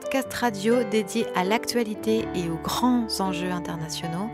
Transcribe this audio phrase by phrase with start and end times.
[0.00, 4.30] Podcast radio dédié à l'actualité et aux grands enjeux internationaux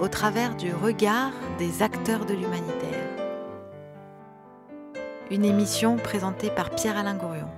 [0.00, 3.08] au travers du regard des acteurs de l'humanitaire.
[5.30, 7.48] Une émission présentée par Pierre-Alain Gourion.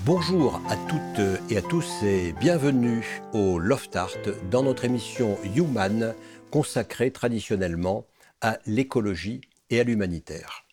[0.00, 4.16] Bonjour à toutes et à tous et bienvenue au Loft Art
[4.50, 6.14] dans notre émission Human
[6.50, 8.06] consacrée traditionnellement
[8.40, 10.64] à l'écologie et à l'humanitaire.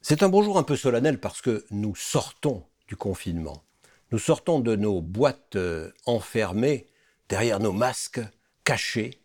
[0.00, 3.62] C'est un bonjour un peu solennel parce que nous sortons du confinement.
[4.10, 6.86] Nous sortons de nos boîtes euh, enfermées,
[7.28, 8.20] derrière nos masques,
[8.64, 9.20] cachés,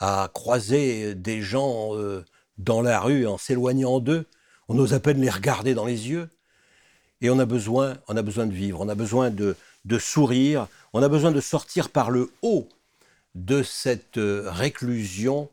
[0.00, 2.24] à croiser des gens euh,
[2.58, 4.26] dans la rue en s'éloignant d'eux.
[4.68, 6.28] On n'ose à peine les regarder dans les yeux.
[7.20, 9.56] Et on a besoin, on a besoin de vivre, on a besoin de,
[9.98, 12.68] sourire, on a besoin de sortir par le haut
[13.34, 15.48] de cette euh, réclusion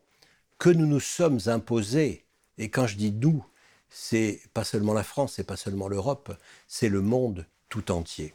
[0.60, 2.24] que nous nous sommes imposés.
[2.58, 3.44] Et quand je dis nous,
[3.98, 6.36] c'est pas seulement la France, c'est pas seulement l'Europe,
[6.68, 8.34] c'est le monde tout entier.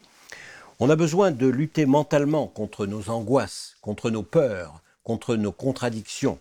[0.79, 6.41] On a besoin de lutter mentalement contre nos angoisses, contre nos peurs, contre nos contradictions.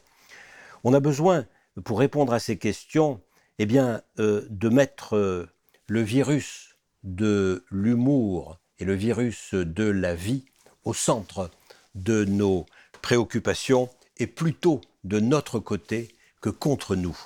[0.85, 1.45] On a besoin,
[1.83, 3.19] pour répondre à ces questions,
[3.59, 5.49] eh bien, euh, de mettre euh,
[5.87, 10.45] le virus de l'humour et le virus de la vie
[10.85, 11.51] au centre
[11.93, 12.65] de nos
[13.01, 17.17] préoccupations et plutôt de notre côté que contre nous.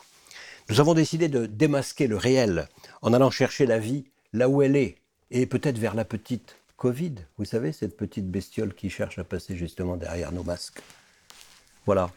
[0.70, 2.70] Nous avons décidé de démasquer le réel
[3.02, 4.98] en allant chercher la vie là où elle est,
[5.30, 9.56] et peut-être vers la petite Covid, vous savez, cette petite bestiole qui cherche à passer
[9.56, 10.82] justement derrière nos masques.
[11.86, 12.12] Voilà.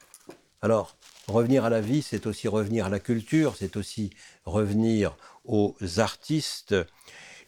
[0.63, 0.97] Alors,
[1.29, 4.11] revenir à la vie, c'est aussi revenir à la culture, c'est aussi
[4.45, 6.75] revenir aux artistes.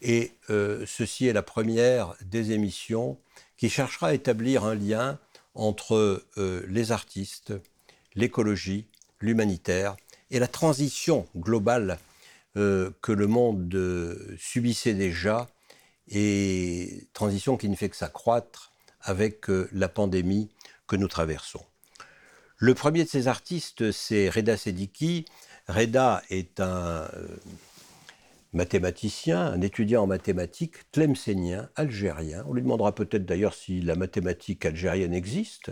[0.03, 3.19] Et euh, ceci est la première des émissions
[3.57, 5.19] qui cherchera à établir un lien
[5.55, 7.53] entre euh, les artistes,
[8.15, 8.87] l'écologie,
[9.21, 9.97] l'humanitaire
[10.31, 11.99] et la transition globale
[12.57, 15.47] euh, que le monde euh, subissait déjà,
[16.09, 18.73] et transition qui ne fait que s'accroître
[19.03, 20.49] avec euh, la pandémie
[20.87, 21.65] que nous traversons.
[22.57, 25.27] Le premier de ces artistes, c'est Reda Sediki.
[25.69, 27.07] Reda est un
[28.53, 32.45] mathématicien, un étudiant en mathématiques, tlemcénien, algérien.
[32.49, 35.71] On lui demandera peut-être d'ailleurs si la mathématique algérienne existe,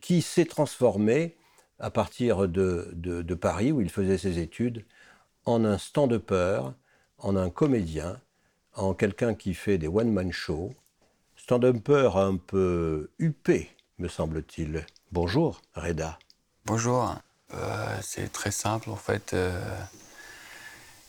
[0.00, 1.36] qui s'est transformé
[1.78, 4.84] à partir de, Paris, où il faisait ses études,
[5.44, 6.74] en un stand peur,
[7.18, 8.20] en un comédien,
[8.74, 10.74] en quelqu'un qui fait des one-man shows.
[11.36, 14.86] Stand-upper un peu huppé, me semble-t-il.
[15.12, 16.18] Bonjour, Reda.
[16.64, 17.14] Bonjour.
[17.52, 19.34] Euh, c'est très simple, en fait.
[19.34, 19.60] Euh,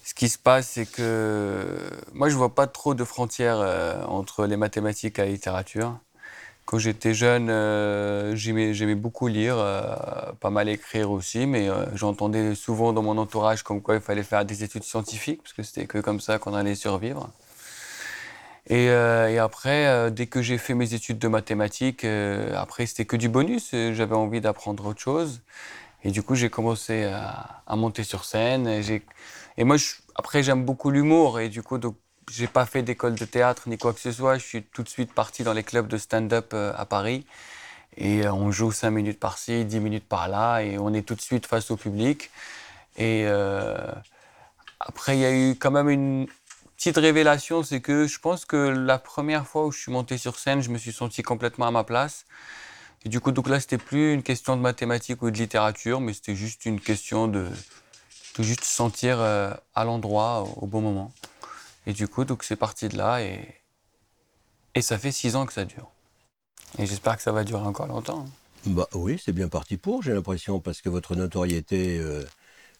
[0.03, 1.79] ce qui se passe, c'est que
[2.13, 5.97] moi, je vois pas trop de frontières euh, entre les mathématiques et la littérature.
[6.65, 9.95] Quand j'étais jeune, euh, j'aimais beaucoup lire, euh,
[10.39, 14.23] pas mal écrire aussi, mais euh, j'entendais souvent dans mon entourage comme quoi il fallait
[14.23, 17.29] faire des études scientifiques, parce que c'était que comme ça qu'on allait survivre.
[18.67, 18.89] Et,
[19.37, 24.15] après, dès que j'ai fait mes études de mathématiques, après c'était que du bonus, j'avais
[24.15, 25.41] envie d'apprendre autre chose.
[26.03, 28.67] Et du coup, j'ai commencé à, monter sur scène.
[28.67, 29.03] Et,
[29.57, 29.77] et moi,
[30.15, 31.95] après, j'aime beaucoup l'humour, et du coup, donc,
[32.31, 34.37] j'ai pas fait d'école de théâtre ni quoi que ce soit.
[34.37, 37.25] Je suis tout de suite parti dans les clubs de stand-up euh, à Paris.
[37.97, 41.21] Et euh, on joue 5 minutes par-ci, 10 minutes par-là, et on est tout de
[41.21, 42.29] suite face au public.
[42.97, 43.77] Et euh,
[44.79, 46.27] après, il y a eu quand même une
[46.77, 50.37] petite révélation, c'est que je pense que la première fois où je suis monté sur
[50.37, 52.25] scène, je me suis senti complètement à ma place.
[53.05, 56.13] Et du coup, donc là, c'était plus une question de mathématiques ou de littérature, mais
[56.13, 57.47] c'était juste une question de,
[58.37, 61.13] de juste sentir à l'endroit au bon moment.
[61.85, 63.61] Et du coup, donc c'est parti de là et,
[64.81, 65.89] ça fait six ans que ça dure.
[66.77, 68.25] Et j'espère que ça va durer encore longtemps.
[68.65, 72.25] Bah oui, c'est bien parti pour, j'ai l'impression, parce que votre notoriété euh,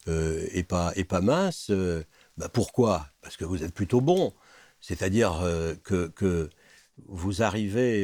[0.08, 1.70] euh, est, pas, mince.
[1.70, 2.04] Euh,
[2.38, 3.08] bah pourquoi?
[3.22, 4.34] Parce que vous êtes plutôt bon.
[4.82, 5.42] C'est-à-dire
[5.84, 6.50] que, que,
[7.08, 8.02] vous arrivez,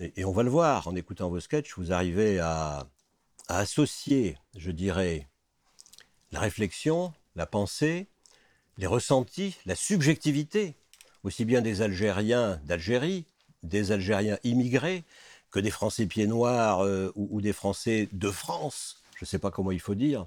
[0.00, 2.86] et, on va le voir en écoutant vos sketchs, vous arrivez à,
[3.48, 5.28] à associer, je dirais,
[6.32, 8.08] la réflexion, la pensée,
[8.78, 10.76] les ressentis, la subjectivité,
[11.24, 13.26] aussi bien des Algériens d'Algérie,
[13.64, 15.04] des Algériens immigrés,
[15.50, 19.50] que des Français pieds noirs euh, ou, des Français de France, je ne sais pas
[19.50, 20.26] comment il faut dire,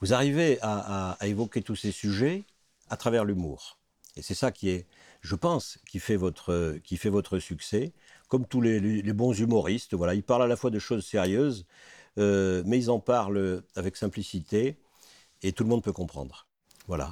[0.00, 2.44] vous arrivez à, évoquer tous ces sujets
[2.90, 3.78] à travers l'humour.
[4.16, 4.86] Et c'est ça qui est,
[5.20, 7.92] je pense, qui fait votre, qui fait votre succès.
[8.28, 11.66] Comme tous les, bons humoristes, voilà, ils parlent à la fois de choses sérieuses,
[12.18, 14.76] euh, mais ils en parlent avec simplicité
[15.42, 16.46] et tout le monde peut comprendre.
[16.88, 17.10] Voilà.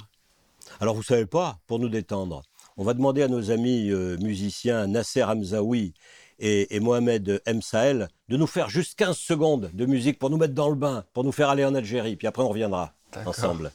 [0.79, 2.43] Alors vous savez pas, pour nous détendre,
[2.77, 5.93] on va demander à nos amis euh, musiciens Nasser Hamzaoui
[6.39, 7.61] et, Mohamed M.
[7.61, 11.05] Sahel de nous faire juste 15 secondes de musique pour nous mettre dans le bain,
[11.13, 12.93] pour nous faire aller en Algérie, puis après on reviendra
[13.25, 13.71] ensemble.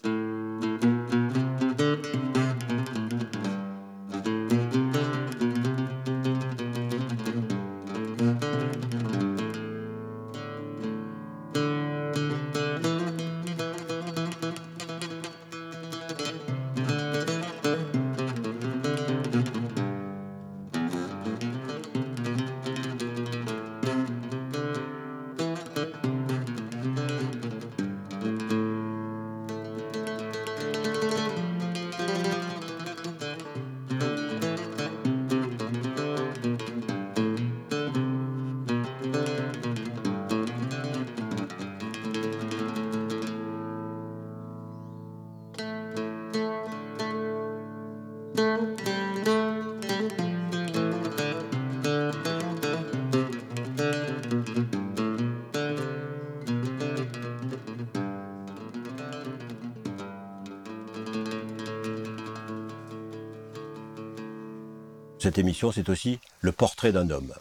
[65.30, 67.32] Cette émission, c'est aussi le portrait d'un homme.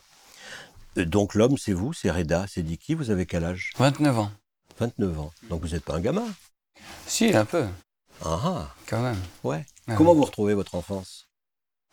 [0.99, 3.71] Euh, Donc l'homme, c'est vous, c'est Reda, c'est Diki, vous avez quel âge?
[3.79, 4.31] 29 ans.
[4.79, 5.31] 29 ans.
[5.49, 6.27] Donc vous n'êtes pas un gamin?
[7.07, 7.65] Si, un peu,
[8.23, 9.17] Ah ah, quand même.
[9.43, 9.65] ouais.
[9.97, 11.29] Comment vous retrouvez votre enfance?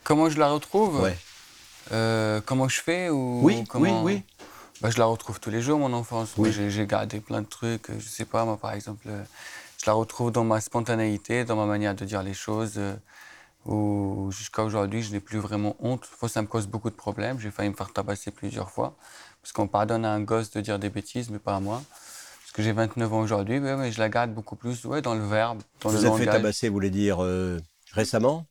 [0.04, 1.00] Comment je la retrouve?
[1.00, 1.16] Ouais.
[1.92, 4.02] Euh, Comment je fais ou Oui, comment...
[4.02, 4.44] oui, oui.
[4.82, 6.34] Bah, je la retrouve tous les jours, mon enfance.
[6.36, 6.52] Oui.
[6.52, 7.90] j'ai- gardé plein de trucs.
[7.98, 9.24] Je sais pas, moi, par exemple, euh,
[9.82, 12.78] je la retrouve dans ma spontanéité, dans ma manière de dire les choses.
[13.66, 16.08] Où jusqu'à aujourd'hui, je n'ai plus vraiment honte.
[16.28, 17.38] Ça me cause beaucoup de problèmes.
[17.38, 18.96] J'ai failli me faire tabasser plusieurs fois.
[19.42, 21.82] Parce qu'on pardonne à un gosse de dire des bêtises, mais pas à moi.
[21.90, 25.14] Parce que j'ai 29 ans aujourd'hui, mais, mais je la garde beaucoup plus ouais, dans
[25.14, 27.60] le verbe, dans Vous le êtes fait tabasser, vous voulez dire euh,
[27.92, 28.46] récemment?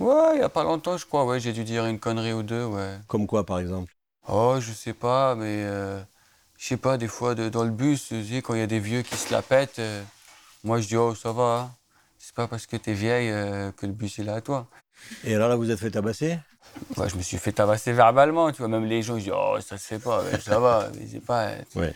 [0.00, 1.24] Ouais, il n'y a pas longtemps, je crois.
[1.24, 2.98] Ouais, j'ai dû dire une connerie ou deux, ouais.
[3.06, 3.92] Comme quoi, par exemple?
[4.28, 6.00] Oh, je sais pas, mais euh,
[6.56, 8.12] je sais pas, des fois de- dans le bus,
[8.44, 10.04] quand il y a des vieux qui se la pètent, euh,
[10.64, 11.77] moi je dis oh ça va, hein.
[12.18, 14.68] C'est pas parce que t'es vieille euh, que le bus est là à toi.
[15.24, 16.38] Et alors là, vous êtes fait tabasser?
[16.96, 19.56] Ouais, je me suis fait tabasser verbalement, tu vois, même les gens ils disent oh
[19.60, 21.52] ça se fait pas, ça va, mais c'est pas.
[21.76, 21.94] Ouais.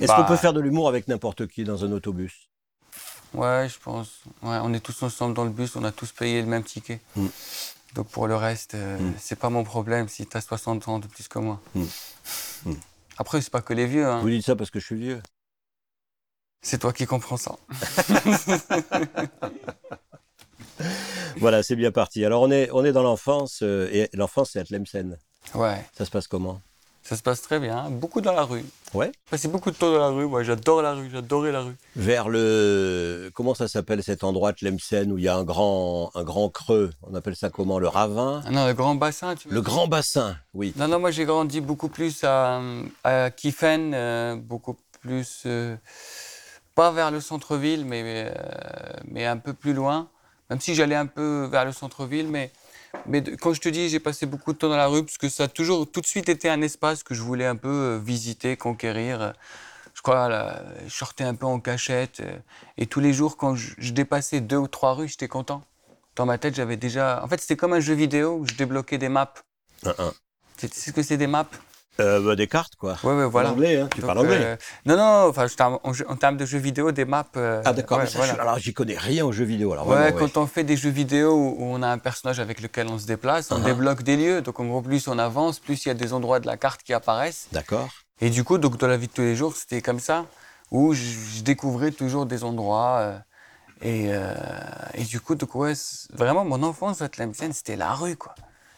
[0.00, 0.16] Est-ce Bah.
[0.16, 2.48] qu'on peut faire de l'humour avec n'importe qui dans un autobus?
[3.32, 4.20] Ouais, je pense.
[4.42, 7.00] Ouais, on est tous ensemble dans le bus, on a tous payé le même ticket.
[7.16, 7.26] Mm.
[7.94, 9.14] Donc pour le reste, euh, Mm.
[9.18, 11.60] c'est pas mon problème si t'as 60 ans de plus que moi.
[11.74, 11.84] Mm.
[12.66, 12.72] Mm.
[13.18, 14.20] Après, c'est pas que les vieux, hein.
[14.20, 15.20] Vous dites ça parce que je suis vieux
[16.62, 17.56] c'est toi qui comprends ça.
[21.36, 22.24] Voilà, c'est bien parti.
[22.24, 25.18] Alors on est, on est dans l'enfance, euh, et l'enfance c'est à Tlemcen.
[25.54, 25.84] Ouais.
[25.96, 26.60] Ça se passe comment?
[27.02, 28.64] Ça se passe très bien, beaucoup dans la rue.
[28.94, 29.10] Ouais.
[29.30, 31.74] Passé beaucoup de temps dans la rue, moi j'adore la rue, j'adorais la rue.
[31.96, 33.30] Vers le...
[33.34, 36.90] Comment ça s'appelle cet endroit Tlemcen où il y a un grand, un grand creux
[37.02, 37.78] On appelle ça comment?
[37.78, 38.42] Le ravin?
[38.46, 40.72] Ah non, le grand bassin, tu Le grand bassin, oui.
[40.76, 42.60] Non, non, moi j'ai grandi beaucoup plus à,
[43.04, 45.42] à Kiffen, euh, beaucoup plus.
[45.46, 45.76] euh,
[46.74, 48.32] pas vers le centre-ville, mais, euh,
[49.06, 50.08] mais un peu plus loin.
[50.48, 52.50] Même si j'allais un peu vers le centre-ville, mais,
[53.06, 55.28] mais quand je te dis, j'ai passé beaucoup de temps dans la rue, parce que
[55.28, 57.98] ça a toujours tout de suite été un espace que je voulais un peu euh,
[57.98, 59.32] visiter, conquérir.
[59.94, 62.20] Je crois, là, je sortais un peu en cachette.
[62.20, 62.38] euh,
[62.78, 65.62] et tous les jours, quand je, je dépassais deux ou trois rues, j'étais content.
[66.16, 67.22] Dans ma tête, j'avais déjà.
[67.22, 69.32] En fait, c'était comme un jeu vidéo où je débloquais des maps.
[69.84, 70.12] Un.
[70.56, 71.48] Tu sais ce que c'est des maps?
[72.00, 72.96] Euh, bah, des cartes, quoi.
[73.04, 73.50] Ouais, ouais, voilà.
[73.50, 73.88] En anglais, hein.
[73.94, 75.46] Tu Donc, parles anglais euh, non, non, enfin,
[75.82, 77.24] en, termes de jeux vidéo, des maps.
[77.36, 78.34] euh, Ah d'accord, ouais, voilà.
[78.34, 79.72] alors j'y connais rien aux jeux vidéo.
[79.72, 82.40] Alors, Ouais, vraiment, quand on fait des jeux vidéo où où on a un personnage
[82.40, 83.64] avec lequel on se déplace, on Uh-huh.
[83.64, 84.40] débloque des lieux.
[84.42, 86.82] Donc en gros, plus on avance, plus il y a des endroits de la carte
[86.82, 87.48] qui apparaissent.
[87.52, 87.88] D'accord.
[88.20, 90.26] Et du coup, donc, dans la vie de tous les jours, c'était comme ça,
[90.70, 91.02] où je,
[91.36, 92.98] je découvrais toujours des endroits.
[93.00, 93.18] euh,
[93.82, 94.34] et, euh,
[94.94, 95.50] et du coup, donc,
[96.12, 98.34] vraiment, mon enfance à Tlemcen, c'était la rue, quoi.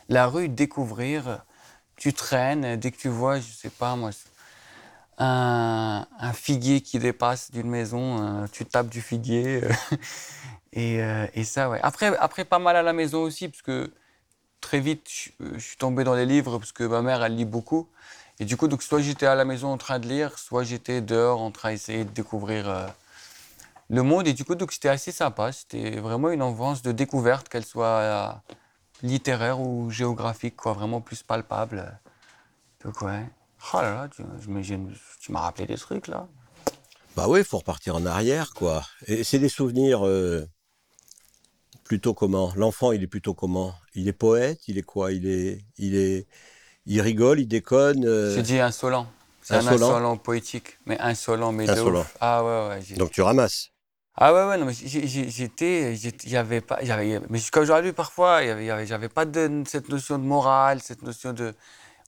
[0.09, 1.45] La rue, découvrir.
[2.03, 4.11] Tu traînes, dès que tu vois, je sais pas moi,
[5.19, 6.05] un,
[6.35, 9.63] figuier qui dépasse d'une maison, euh, tu tapes du figuier.
[9.63, 9.71] euh,
[10.73, 11.79] et, euh, et ça, ouais.
[11.81, 13.93] Après, après, pas mal à la maison aussi, parce que
[14.61, 17.87] très vite, je, suis tombé dans les livres, parce que ma mère, elle lit beaucoup.
[18.41, 21.03] Et du coup, donc, soit j'étais à la maison en train de lire, soit j'étais
[21.03, 22.93] dehors en train d'essayer de découvrir
[23.91, 24.27] le monde.
[24.27, 25.53] Et du coup, donc, c'était assez sympa.
[25.53, 28.43] C'était vraiment une enfance de découverte, qu'elle soit
[29.03, 31.99] littéraire ou géographique, quoi, vraiment plus palpable.
[32.85, 33.25] Donc, ouais.
[33.75, 36.29] Oh là là, tu, je je- tu m'as rappelé des trucs, là.
[37.17, 38.85] Bah oui, il faut repartir en arrière, quoi.
[39.07, 40.47] Et c'est des souvenirs euh,
[41.85, 42.53] plutôt comment?
[42.57, 43.75] L'enfant, il est plutôt comment?
[43.95, 44.61] Il est poète?
[44.69, 45.13] Il est quoi?
[45.13, 46.27] Il est, il est,
[46.87, 48.05] il rigole, il déconne.
[48.07, 49.07] euh, J'ai dit insolent.
[49.43, 50.17] C'est un Insolent.
[50.17, 52.01] poétique, mais insolent, mais de Insolent.
[52.01, 52.17] ouf.
[52.21, 52.97] Ah ouais, ouais.
[52.97, 53.72] Donc tu ramasses.
[54.15, 55.97] Ah ouais, ouais, non, mais j'étais,
[56.37, 58.43] avait pas, avait, mais jusqu'à aujourd'hui, parfois,
[58.85, 61.55] j'avais pas de, cette notion de morale, cette notion de,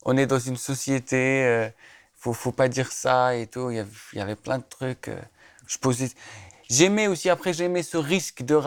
[0.05, 1.69] on est dans une société, euh,
[2.17, 3.71] faut, faut pas dire ça et tout.
[3.71, 3.77] Il
[4.13, 5.09] y avait, plein de trucs.
[5.09, 5.19] euh,
[5.67, 6.09] je posais,
[6.69, 8.59] j'aimais aussi, après, j'aimais ce risque de,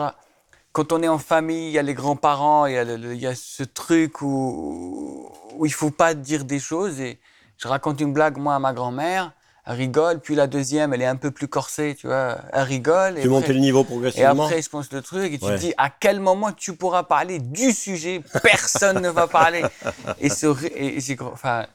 [0.73, 3.21] quand on est en famille, il y a les grands-parents, il y a, le- il
[3.21, 7.19] y a ce truc où, où il faut pas dire des choses et
[7.57, 9.33] je raconte une blague, moi, à ma grand-mère.
[9.71, 12.39] Elle rigole, puis la deuxième, elle est un peu plus corsée, tu vois.
[12.53, 13.19] Elle rigole.
[13.19, 14.45] et Tu montes après- le niveau et progressivement.
[14.45, 15.55] après, je pense le truc, et tu Ouais.
[15.57, 19.61] te dis à quel moment tu pourras parler du sujet, personne ne va parler.
[20.19, 21.67] Et c'est et- et enfin,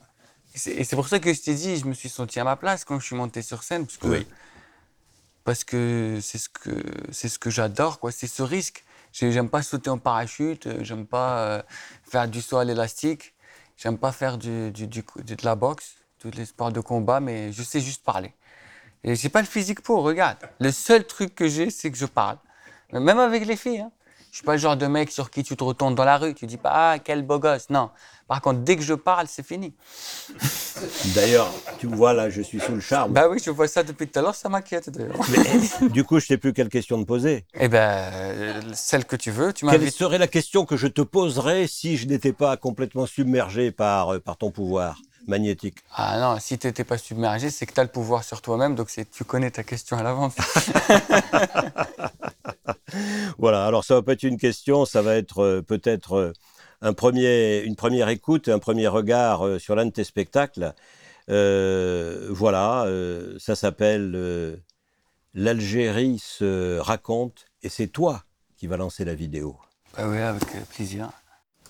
[0.67, 2.99] et pour ça que je t'ai dit, je me suis senti à ma place quand
[2.99, 4.27] je suis monté sur scène, parce que Oui.
[5.45, 6.83] parce que c'est ce que
[7.13, 8.11] c'est ce que j'adore, quoi.
[8.11, 8.85] C'est ce risque.
[9.13, 11.63] J'ai- J'aime pas sauter en parachute, j'aime pas euh,
[12.11, 13.35] faire du saut à l'élastique,
[13.77, 17.53] j'aime pas faire du, du- du- de la boxe, tous les sports de combat, mais
[17.53, 18.33] je sais juste parler.
[19.03, 20.39] Et j'ai pas le physique pour, regarde.
[20.59, 22.39] Le seul truc que j'ai, c'est que je parle.
[22.93, 23.93] Même avec les filles, hein.
[24.35, 26.35] Je suis pas le genre de mec sur qui tu te retournes dans la rue,
[26.35, 27.71] tu dis pas ah quel beau gosse.
[27.71, 27.91] Non.
[28.27, 29.73] Par contre, dès que je parle, c'est fini.
[31.15, 31.49] D'ailleurs,
[31.79, 33.13] tu vois là, je suis sous le charme.
[33.13, 35.15] Bah oui, je vois ça depuis tout à l'heure, ça m'inquiète d'ailleurs.
[35.31, 37.45] Mais, du coup, je sais plus quelle question te poser.
[37.55, 37.79] Eh ben,
[38.13, 39.53] euh, celle que tu veux.
[39.53, 43.71] Tu Quelle serait la question que je te poserais si je n'étais pas complètement submergé
[43.71, 44.99] par, euh, par ton pouvoir
[45.29, 45.79] magnétique?
[45.95, 48.75] Ah non, si tu n'étais pas submergé, c'est que tu as le pouvoir sur toi-même,
[48.75, 50.35] donc tu connais ta question à l'avance.
[53.39, 56.33] voilà, alors ça va pas être une question, ça va être euh, peut-être euh,
[56.81, 60.75] un premier, une première écoute, un premier regard euh, sur l'un de tes spectacles.
[61.29, 62.87] voilà,
[63.39, 64.61] ça s'appelle
[65.37, 68.23] L'Algérie se raconte et c'est toi
[68.57, 69.57] qui vas lancer la vidéo.
[69.97, 71.11] Bah oui, avec plaisir.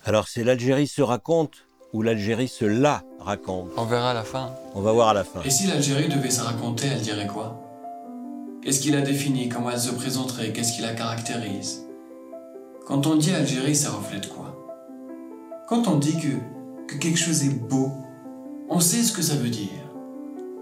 [0.03, 3.71] Alors c'est L'Algérie se raconte ou l'Algérie se la raconte?
[3.77, 4.53] On verra à la fin.
[4.75, 5.41] On va voir à la fin.
[5.43, 7.64] Et si l'Algérie devait se raconter, elle dirait quoi?
[8.65, 11.85] Qu'est-ce qui la définit Comment elle se présenterait Qu'est-ce qui la caractérise?
[12.87, 14.57] Quand on dit Algérie, ça reflète quoi?
[15.69, 17.91] Quand on dit que, que quelque chose est beau,
[18.67, 19.69] on sait ce que ça veut dire.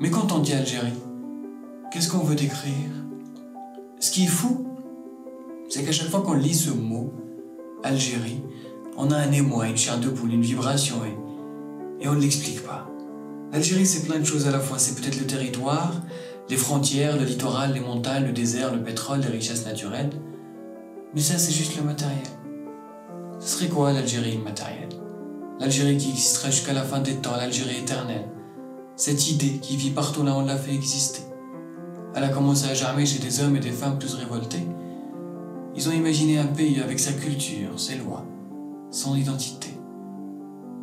[0.01, 0.91] Mais quand on dit Algérie,
[1.93, 2.73] qu'est-ce qu'on veut décrire?
[4.01, 4.67] Ce qui est fou,
[5.69, 7.13] c'est qu'à chaque fois qu'on lit ce mot,
[7.83, 8.41] Algérie,
[8.97, 12.63] on a un émoi, une chair de poule, une vibration, et, et on ne l'explique
[12.63, 12.85] pas.
[13.53, 14.77] L'Algérie, c'est plein de choses à la fois.
[14.77, 15.93] C'est peut-être le territoire,
[16.49, 20.09] les frontières, le littoral, les montagnes, le désert, le pétrole, les richesses naturelles.
[21.13, 22.23] Mais ça, c'est juste le matériel.
[23.39, 24.89] Ce serait quoi l'Algérie matérielle
[25.59, 28.25] L'Algérie qui existerait jusqu'à la fin des temps, l'Algérie éternelle.
[28.95, 31.21] Cette idée qui vit partout là où on l'a fait exister.
[32.15, 34.65] Elle a commencé à germer chez des hommes et des femmes plus révoltés.
[35.75, 38.25] Ils ont imaginé un pays avec sa culture, ses lois,
[38.91, 39.69] son identité.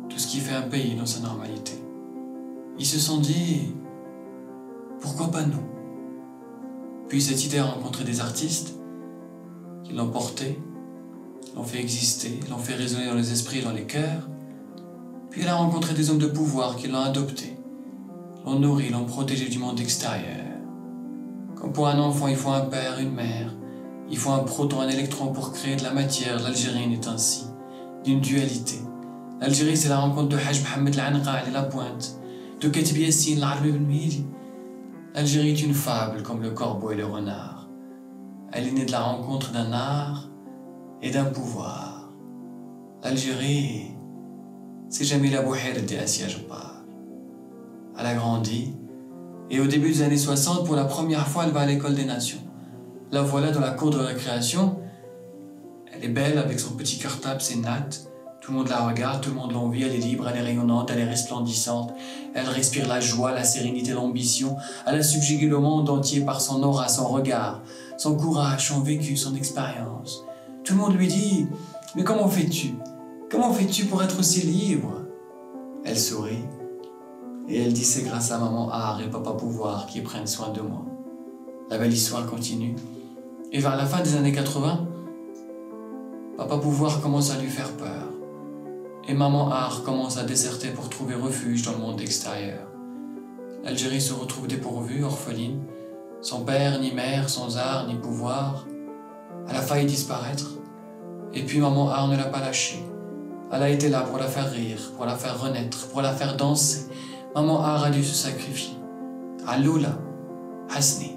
[0.09, 1.73] Tout ce qui fait un pays dans sa normalité.
[2.77, 3.73] Ils se sont dit,
[5.01, 5.63] pourquoi pas nous
[7.09, 8.75] Puis cette idée a rencontré des artistes
[9.83, 10.59] qui l'ont portée,
[11.55, 14.29] l'ont fait exister, l'ont fait résonner dans les esprits et dans les cœurs.
[15.31, 17.57] Puis elle a rencontré des hommes de pouvoir qui l'ont adopté,
[18.45, 20.45] l'ont nourri, l'ont protégé du monde extérieur.
[21.55, 23.53] Comme pour un enfant, il faut un père, une mère,
[24.09, 26.41] il faut un proton, un électron pour créer de la matière.
[26.41, 27.45] L'Algérie est ainsi,
[28.03, 28.75] d'une dualité.
[29.39, 32.17] L'Algérie, c'est la rencontre de Hajj Mohamed Al-Anqa et la pointe,
[32.59, 33.71] de Katib Yassine, l'Arbi
[35.13, 37.67] L'Algérie est une fable comme le corbeau et le renard.
[38.53, 40.29] Elle est née de la rencontre d'un art
[41.01, 42.09] et d'un pouvoir.
[43.03, 43.91] L'Algérie,
[44.89, 46.27] c'est Jamila Bouher de Assia
[47.97, 48.73] Elle a grandi
[49.51, 52.05] et au début des années 60, pour la première fois, elle va à l'école des
[52.05, 52.39] nations.
[53.11, 54.79] La voilà dans la cour de récréation.
[55.91, 58.07] Elle est belle avec son petit cartable, ses nattes.
[58.41, 60.89] Tout le monde la regarde, tout le monde l'envie, elle est libre, elle est rayonnante,
[60.91, 61.93] elle est resplendissante.
[62.33, 64.57] Elle respire la joie, la sérénité, l'ambition.
[64.87, 67.61] Elle a subjugué le monde entier par son aura, son regard,
[67.97, 70.23] son courage, son vécu, son expérience.
[70.63, 71.45] Tout le monde lui dit
[71.95, 72.73] Mais comment fais-tu?
[73.29, 74.91] Comment fais-tu pour être aussi libre
[75.85, 76.43] Elle sourit
[77.47, 80.61] et elle dit C'est grâce à maman Art et papa Pouvoir qui prennent soin de
[80.61, 80.83] moi.
[81.69, 82.75] La belle histoire continue.
[83.51, 84.87] Et vers la fin des années 80,
[86.37, 88.10] papa Pouvoir commence à lui faire peur
[89.07, 92.67] et maman Art commence à déserter pour trouver refuge dans le monde extérieur.
[93.63, 95.63] L'Algérie se retrouve dépourvue, orpheline,
[96.21, 98.65] sans père ni mère, sans art ni pouvoir.
[99.47, 100.51] Elle a failli disparaître,
[101.33, 102.83] et puis maman Art ne l'a pas lâchée.
[103.51, 106.37] Elle a été là pour la faire rire, pour la faire renaître, pour la faire
[106.37, 106.87] danser.
[107.35, 108.75] Maman Art a dû se sacrifier.
[109.47, 109.97] Aloula,
[110.73, 111.15] Hasni,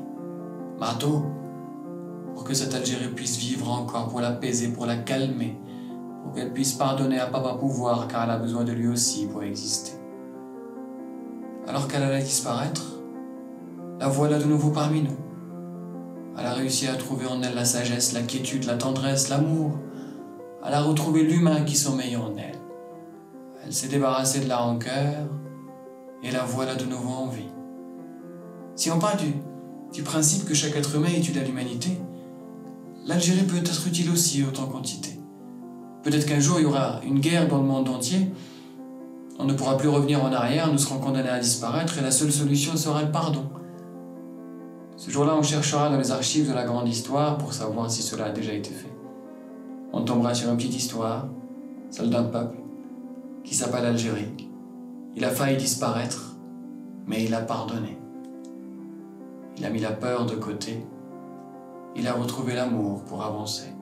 [0.78, 1.24] Mato,
[2.34, 5.56] pour que cette Algérie puisse vivre encore, pour l'apaiser, pour la calmer,
[6.24, 9.42] pour qu'elle puisse pardonner à Papa Pouvoir car elle a besoin de lui aussi pour
[9.42, 9.92] exister.
[11.68, 12.82] Alors qu'elle allait disparaître,
[14.00, 15.16] la voilà de nouveau parmi nous.
[16.38, 19.78] Elle a réussi à trouver en elle la sagesse, la quiétude, la tendresse, l'amour.
[20.66, 22.58] Elle a retrouvé l'humain qui sommeille en elle.
[23.64, 25.26] Elle s'est débarrassée de la rancœur
[26.22, 27.50] et la voilà de nouveau en vie.
[28.76, 29.34] Si on parle du,
[29.92, 31.98] du principe que chaque être humain étudie l'humanité,
[33.06, 35.13] l'Algérie peut être utile aussi autant quantité.
[36.04, 38.28] Peut-être qu'un jour il y aura une guerre dans le monde entier.
[39.38, 42.30] On ne pourra plus revenir en arrière, nous serons condamnés à disparaître et la seule
[42.30, 43.46] solution sera le pardon.
[44.96, 48.26] Ce jour-là, on cherchera dans les archives de la grande histoire pour savoir si cela
[48.26, 48.92] a déjà été fait.
[49.92, 51.26] On tombera sur une petite histoire,
[51.90, 52.58] celle d'un peuple,
[53.42, 54.32] qui s'appelle Algérie.
[55.16, 56.36] Il a failli disparaître,
[57.06, 57.98] mais il a pardonné.
[59.56, 60.84] Il a mis la peur de côté.
[61.96, 63.73] Il a retrouvé l'amour pour avancer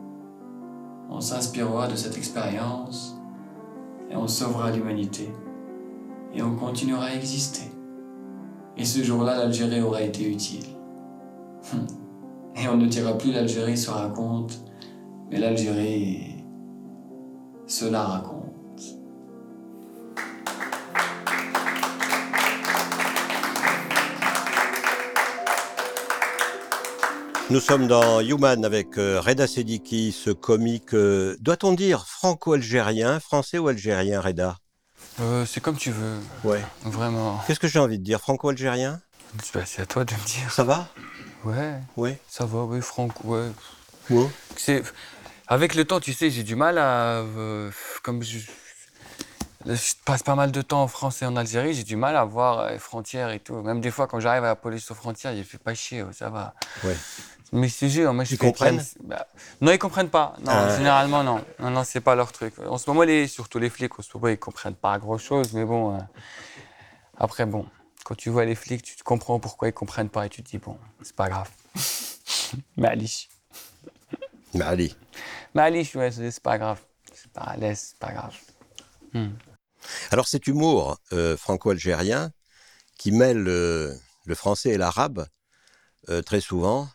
[1.12, 3.16] on s'inspirera de cette expérience
[4.10, 5.30] et on sauvera l'humanité
[6.34, 7.70] et on continuera à exister.
[8.76, 10.64] Et ce jour-là, l'Algérie aura été utile.
[12.56, 14.60] Et on ne dira plus l'Algérie se raconte,
[15.30, 16.44] Mais l'Algérie,
[17.66, 18.41] cela raconte.
[27.52, 33.58] Nous sommes dans Human avec euh, Reda Sediki, ce comique, euh, doit-on dire franco-algérien, français
[33.58, 34.56] ou algérien, Reda?
[35.20, 36.62] Euh, c'est comme tu veux, Ouais.
[36.84, 37.38] vraiment.
[37.46, 39.02] Qu'est-ce que j'ai envie de dire Franco-algérien?
[39.52, 40.50] Bah, c'est à toi de me dire.
[40.50, 40.88] Ça va?
[41.44, 42.18] Ouais, Ouais.
[42.26, 43.50] ça va, oui, Franck, ouais.
[44.08, 44.28] Ouais.
[44.56, 44.82] C'est...
[45.46, 47.22] Avec le temps, tu sais, j'ai du mal à...
[48.02, 48.38] comme je...
[49.66, 52.24] je passe pas mal de temps en France et en Algérie, j'ai du mal à
[52.24, 53.56] voir les frontières et tout.
[53.56, 56.30] Même des fois, quand j'arrive à la police aux frontières, il fait pas chier, ça
[56.30, 56.54] va.
[56.84, 56.96] Ouais.
[57.54, 59.26] Mais c'est sûr, moi je Ils fais comprennent bah,
[59.60, 60.34] Non, ils comprennent pas.
[60.40, 60.76] Non, Ah.
[60.76, 61.44] généralement non.
[61.58, 62.54] Non, non, c'est pas leur truc.
[62.58, 65.52] En ce moment, les, surtout les flics, en ce moment, ils comprennent pas grand chose.
[65.52, 66.00] Mais bon, euh,
[67.18, 67.66] après, bon,
[68.04, 70.48] quand tu vois les flics, tu te comprends pourquoi ils comprennent pas et tu te
[70.48, 71.50] dis, bon, c'est pas grave.
[72.78, 73.28] Mais Ali.
[74.54, 74.94] Mais allez.
[75.54, 76.80] Mais Ali, ouais, c'est pas grave.
[77.12, 78.34] C'est pas, laisse, c'est pas grave.
[80.10, 82.30] Alors cet humour euh, franco-algérien
[82.96, 85.26] qui mêle euh, le français et l'arabe
[86.26, 86.88] très souvent.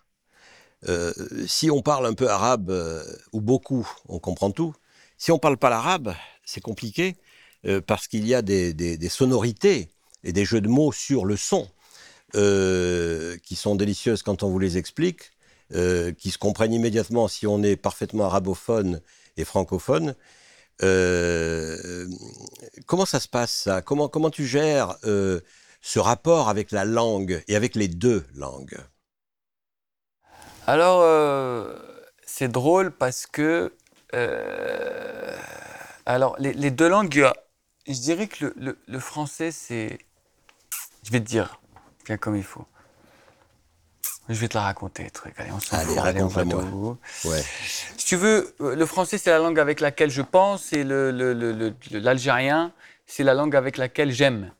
[0.87, 1.13] Euh,
[1.47, 4.73] si on parle un peu arabe euh, ou beaucoup, on comprend tout.
[5.17, 6.13] Si on parle pas l'arabe,
[6.45, 7.17] c'est compliqué
[7.65, 9.89] euh, parce qu'il y a des, des- sonorités
[10.23, 11.67] et des jeux de mots sur le son
[12.33, 15.31] qui sont délicieuses quand on vous les explique,
[15.71, 19.01] qui se comprennent immédiatement si on est parfaitement arabophone
[19.37, 20.13] et francophone.
[22.85, 23.81] Comment ça se passe ça?
[23.81, 28.77] Comment, comment tu gères ce rapport avec la langue et avec les deux langues?
[30.67, 31.73] Alors, euh,
[32.25, 33.73] c'est drôle parce que.
[34.13, 35.35] euh,
[36.05, 37.25] alors, les, les deux langues,
[37.87, 39.97] je dirais que le, le- le français, c'est.
[41.03, 41.59] Je vais te dire,
[42.05, 42.65] bien comme il faut.
[44.29, 45.33] Je vais te la raconter, le truc.
[45.37, 45.97] Allez, on s'en fout.
[45.99, 46.43] Allez, on va.
[47.23, 47.41] Ouais.
[47.97, 51.11] Si tu veux, euh, le français, c'est la langue avec laquelle je pense, et le-
[51.91, 52.73] l'algérien,
[53.05, 54.51] c'est la langue avec laquelle j'aime.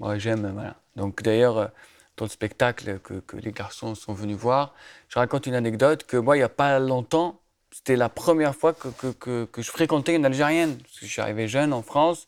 [0.00, 0.74] Moi, j'aime, voilà.
[0.96, 1.70] Donc, d'ailleurs,
[2.18, 4.74] dans le spectacle que, que les garçons sont venus voir,
[5.08, 8.72] je raconte une anecdote que moi, il n'y a pas longtemps, c'était la première fois
[8.72, 10.76] que, que, que- que je fréquentais une Algérienne.
[10.78, 12.26] Parce que je suis arrivé jeune en France.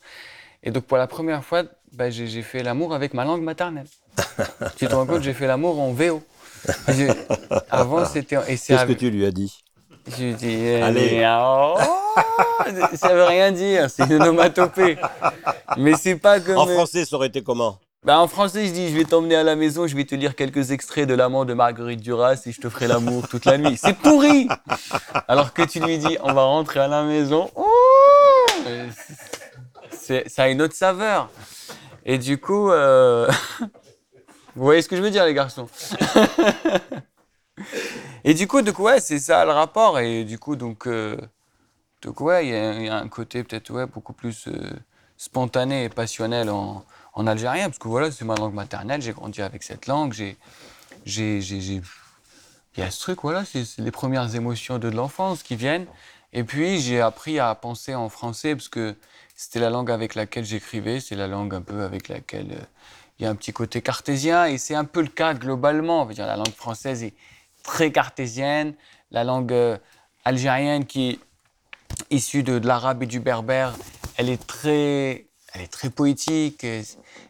[0.63, 3.87] Et donc, pour la première fois, ben, j'ai fait l'amour avec ma langue maternelle.
[4.77, 6.21] tu te rends compte, j'ai fait l'amour en VO.
[6.87, 7.11] J'ai-
[7.69, 8.37] Avant, c'était.
[8.45, 9.63] Qu'est-ce que tu lui as dit?
[10.07, 11.11] Je lui dis, eh, Allez.
[11.19, 11.75] mais, oh,
[12.95, 14.97] ça veut rien dire, c'est une onomatopée.
[15.77, 16.57] Mais c'est pas comme.
[16.57, 17.79] En français, ça aurait été comment?
[18.03, 20.35] Bah, en français, je dis, je vais t'emmener à la maison, je vais te lire
[20.35, 23.77] quelques extraits de l'amant de Marguerite Duras et je te ferai l'amour toute la nuit.
[23.77, 24.47] C'est pourri
[25.27, 27.51] Alors que tu lui dis, on va rentrer à la maison.
[29.91, 31.29] c'est- ça a une autre saveur.
[32.03, 33.29] Et du coup, euh,
[34.55, 35.67] vous voyez ce que je veux dire, les garçons?
[38.23, 39.99] Et du coup, donc, ouais, c'est ça le rapport.
[39.99, 41.17] Et du coup, donc, euh,
[42.01, 44.71] donc ouais, il y, a- il y a un côté peut-être ouais, beaucoup plus euh,
[45.17, 49.41] spontané et passionnel en, en algérien, parce que voilà, c'est ma langue maternelle, j'ai grandi
[49.41, 50.37] avec cette langue, j'ai.
[51.05, 55.87] Il y a ce truc, voilà, c'est les premières émotions de l'enfance qui viennent.
[56.31, 58.95] Et puis, j'ai appris à penser en français, parce que
[59.35, 62.65] c'était la langue avec laquelle j'écrivais, c'est la langue un peu avec laquelle euh,
[63.19, 66.03] il y a un petit côté cartésien, et c'est un peu le cas globalement.
[66.03, 67.13] On veut dire, la langue française est
[67.63, 68.73] très cartésienne,
[69.09, 69.77] la langue euh,
[70.23, 71.19] algérienne qui est
[72.09, 73.73] issue de l'arabe et du berbère,
[74.17, 76.63] elle est très, elle est très poétique.
[76.63, 76.83] Et,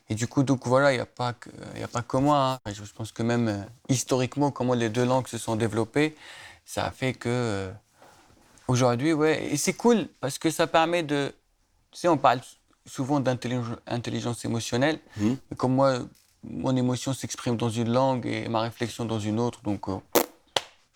[0.10, 2.60] et du coup, donc voilà, il n'y a, pas que- y a pas que moi.
[2.66, 2.72] hein.
[2.72, 6.16] Je pense que même euh, historiquement, comment les deux langues se sont développées,
[6.66, 7.72] ça a fait que euh,
[8.68, 11.34] aujourd'hui, ouais, et c'est cool parce que ça permet de,
[11.92, 12.42] tu sais, on parle
[12.86, 15.38] souvent d'intelligence intelligence émotionnelle, Mhm.
[15.50, 16.00] mais comme moi,
[16.44, 19.98] mon émotion s'exprime dans une langue et ma réflexion dans une autre, donc euh,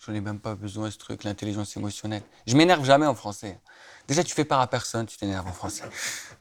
[0.00, 2.22] je n'ai même pas besoin de ce truc, l'intelligence émotionnelle.
[2.46, 3.58] Je m'énerve jamais en français.
[4.08, 5.82] Déjà, tu fais peur à personne, tu t'énerves en français.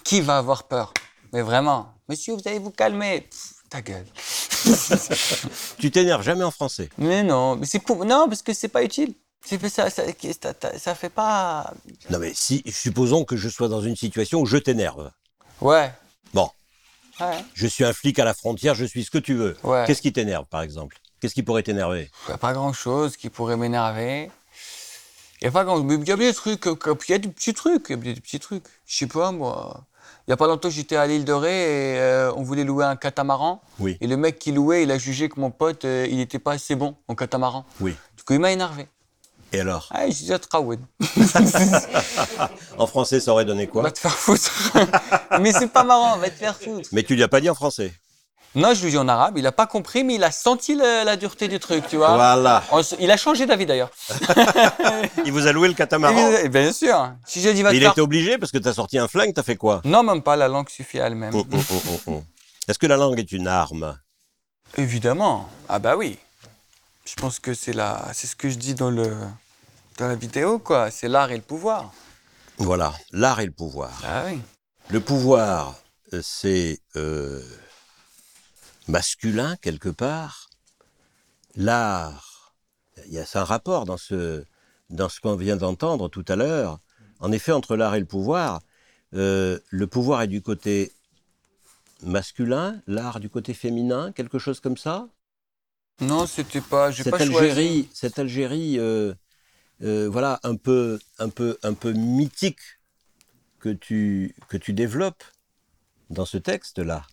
[0.03, 0.93] Qui va avoir peur?
[1.33, 3.21] Mais vraiment, monsieur, vous allez vous calmer.
[3.21, 4.05] Pff, ta gueule.
[5.77, 6.89] Tu t'énerves jamais en français.
[6.97, 8.05] Mais non, mais c'est pour...
[8.05, 9.13] non, parce que c'est pas utile.
[9.69, 10.03] Ça, ça,
[10.41, 11.71] ça, ça fait pas.
[12.09, 15.11] Non mais si, supposons que je sois dans une situation où je t'énerve.
[15.61, 15.93] Ouais.
[16.33, 16.49] Bon,
[17.19, 17.37] Ouais.
[17.53, 19.55] je suis un flic à la frontière, je suis ce que tu veux.
[19.63, 19.83] Ouais.
[19.85, 20.97] Qu'est-ce qui t'énerve, par exemple?
[21.19, 22.09] Qu'est-ce qui pourrait t'énerver?
[22.27, 24.31] A pas grand-chose qui pourrait m'énerver.
[25.41, 27.27] Il n'y a pas grand Mais il y a des trucs, il y a des
[27.27, 28.63] petits trucs, il y a des petits trucs.
[28.85, 29.85] Je sais pas, moi.
[30.27, 32.85] Il n'y a pas longtemps, j'étais à l'île de Ré et euh, on voulait louer
[32.85, 33.61] un catamaran.
[33.79, 33.97] Oui.
[34.01, 36.53] Et le mec qui louait, il a jugé que mon pote, euh, il n'était pas
[36.53, 37.63] assez bon en catamaran.
[37.79, 37.95] Oui.
[38.17, 38.87] Du coup, il m'a énervé.
[39.53, 39.87] Et alors?
[39.91, 40.79] Ah, je disais, Traoud,
[42.77, 43.83] En français, ça aurait donné quoi?
[43.83, 44.73] Va te faire foutre.
[45.41, 46.89] Mais c'est pas marrant, va te faire foutre.
[46.91, 47.93] Mais tu lui as pas dit en français?
[48.55, 51.15] Non, je lui dis en arabe, il n'a pas compris, mais il a senti la
[51.17, 52.15] dureté du truc, tu vois.
[52.15, 52.63] Voilà.
[52.71, 53.89] On Il a changé d'avis d'ailleurs.
[55.25, 56.31] Il vous a loué le catamaran.
[56.43, 57.11] Et Bien sûr.
[57.25, 59.07] Si je dis va te Il faire- était obligé parce que tu as sorti un
[59.07, 59.81] flingue, tu as fait quoi?
[59.83, 61.33] Non, même pas, la langue suffit à elle-même.
[61.35, 62.23] Oh, oh, oh, oh, oh.
[62.67, 63.97] Est-ce que la langue est une arme?
[64.77, 65.49] Évidemment.
[65.69, 66.17] Ah bah oui.
[67.05, 68.03] Je pense que c'est la...
[68.13, 69.15] c'est ce que je dis dans, le...
[69.97, 70.89] dans la vidéo, quoi.
[70.91, 71.91] C'est l'art et le pouvoir.
[72.57, 73.91] Voilà, l'art et le pouvoir.
[74.05, 74.39] Ah oui.
[74.89, 75.75] Le pouvoir,
[76.13, 77.41] euh, c'est euh,
[78.87, 80.49] masculin quelque part.
[81.55, 82.55] L'art,
[83.07, 84.43] il y a un rapport dans ce,
[84.89, 86.79] dans ce qu'on vient d'entendre tout à l'heure.
[87.19, 88.61] En effet, entre l'art et le pouvoir,
[89.13, 90.91] euh, le pouvoir est du côté
[92.03, 95.07] masculin, l'art du côté féminin, quelque chose comme ça?
[96.01, 96.91] Non, c'était pas...
[96.91, 97.37] J'ai Cette pas choisi.
[97.37, 99.13] Algérie, cette Algérie, euh,
[99.81, 102.59] euh, voilà, un peu, un peu, un peu mythique
[103.59, 105.23] que tu, que tu développes
[106.09, 107.07] dans ce texte-là,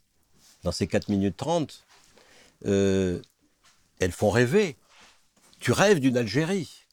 [0.63, 1.85] dans ces 4 minutes 30,
[2.67, 3.21] euh,
[4.01, 4.77] elles font rêver.
[5.61, 6.87] Tu rêves d'une Algérie.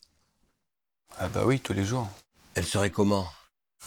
[1.17, 2.07] Ah bah oui, tous les jours.
[2.55, 3.27] Elle serait comment?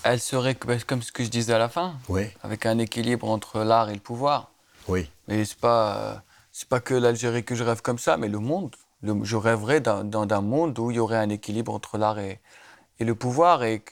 [0.04, 3.28] Elle serait bah, comme ce que je disais à la fin, Oui, avec un équilibre
[3.28, 4.50] entre l'art et le pouvoir.
[4.88, 5.08] oui.
[5.28, 6.16] Mais c'est pas, euh,
[6.50, 8.74] c'est pas que l'Algérie que je rêve comme ça, mais le monde.
[9.02, 12.18] Le- je rêverais d'un, d'un- d'un monde où il y aurait un équilibre entre l'art
[12.18, 12.40] et,
[12.98, 13.62] et le pouvoir.
[13.62, 13.84] Et,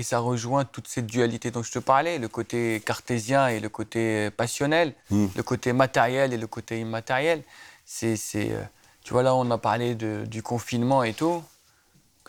[0.00, 3.68] et ça rejoint toute cette dualité dont je te parlais, le côté cartésien et le
[3.68, 5.26] côté passionnel, Mm.
[5.36, 7.42] le côté matériel et le côté immatériel.
[7.84, 8.62] C'est, euh,
[9.04, 11.42] tu vois, là, on a parlé de- du confinement et tout.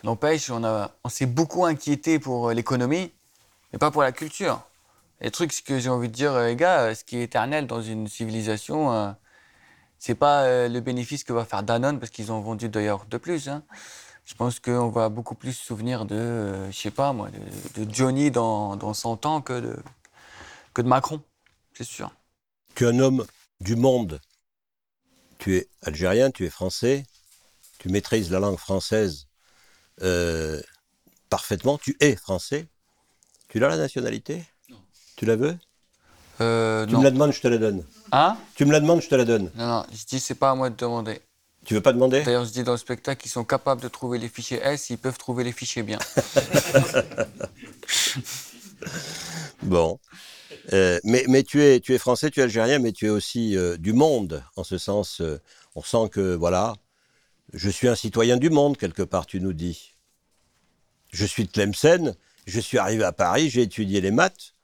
[0.04, 3.10] N'empêche, on, a, on s'est beaucoup inquiété pour euh, l'économie,
[3.72, 4.60] mais pas pour la culture.
[5.20, 7.22] Et le truc, c'est que j'ai envie de dire, euh, les gars, ce qui est
[7.22, 9.10] éternel dans une civilisation, euh,
[9.98, 13.16] c'est pas euh, le bénéfice que va faire Danone, parce qu'ils ont vendu d'ailleurs de
[13.18, 13.48] plus.
[13.48, 13.62] hein.
[14.24, 17.84] Je pense qu'on va beaucoup plus se souvenir de, euh, je sais pas moi, de,
[17.84, 19.76] de Johnny dans, dans 100 ans que de,
[20.74, 21.22] que de Macron,
[21.74, 22.10] c'est sûr.
[22.74, 23.26] Tu es un homme
[23.60, 24.20] du monde.
[25.38, 27.04] Tu es algérien, tu es français,
[27.78, 29.26] tu maîtrises la langue française
[30.02, 30.60] euh,
[31.28, 32.66] parfaitement, tu es français.
[33.48, 34.44] Tu as la nationalité?
[35.16, 35.58] Tu la veux?
[36.40, 37.00] Euh, Tu non.
[37.00, 37.84] me la demandes, je te la donne.
[38.12, 38.36] Hein?
[38.54, 39.50] Tu me la demandes, je te la donne.
[39.54, 41.20] Non, non, je dis, c'est pas à moi de demander.
[41.64, 44.18] Tu veux pas demander D'ailleurs, je dis dans le spectacle qu'ils sont capables de trouver
[44.18, 45.98] les fichiers S, ils peuvent trouver les fichiers bien.
[49.62, 49.98] Bon.
[50.72, 53.56] Euh, mais mais tu, es, tu es français, tu es algérien, mais tu es aussi
[53.56, 54.42] euh, du monde.
[54.56, 55.40] En ce sens, euh,
[55.74, 56.74] on sent que, voilà,
[57.52, 59.94] je suis un citoyen du monde, quelque part, tu nous dis.
[61.12, 64.54] Je suis de Tlemcen, je suis arrivé à Paris, j'ai étudié les maths,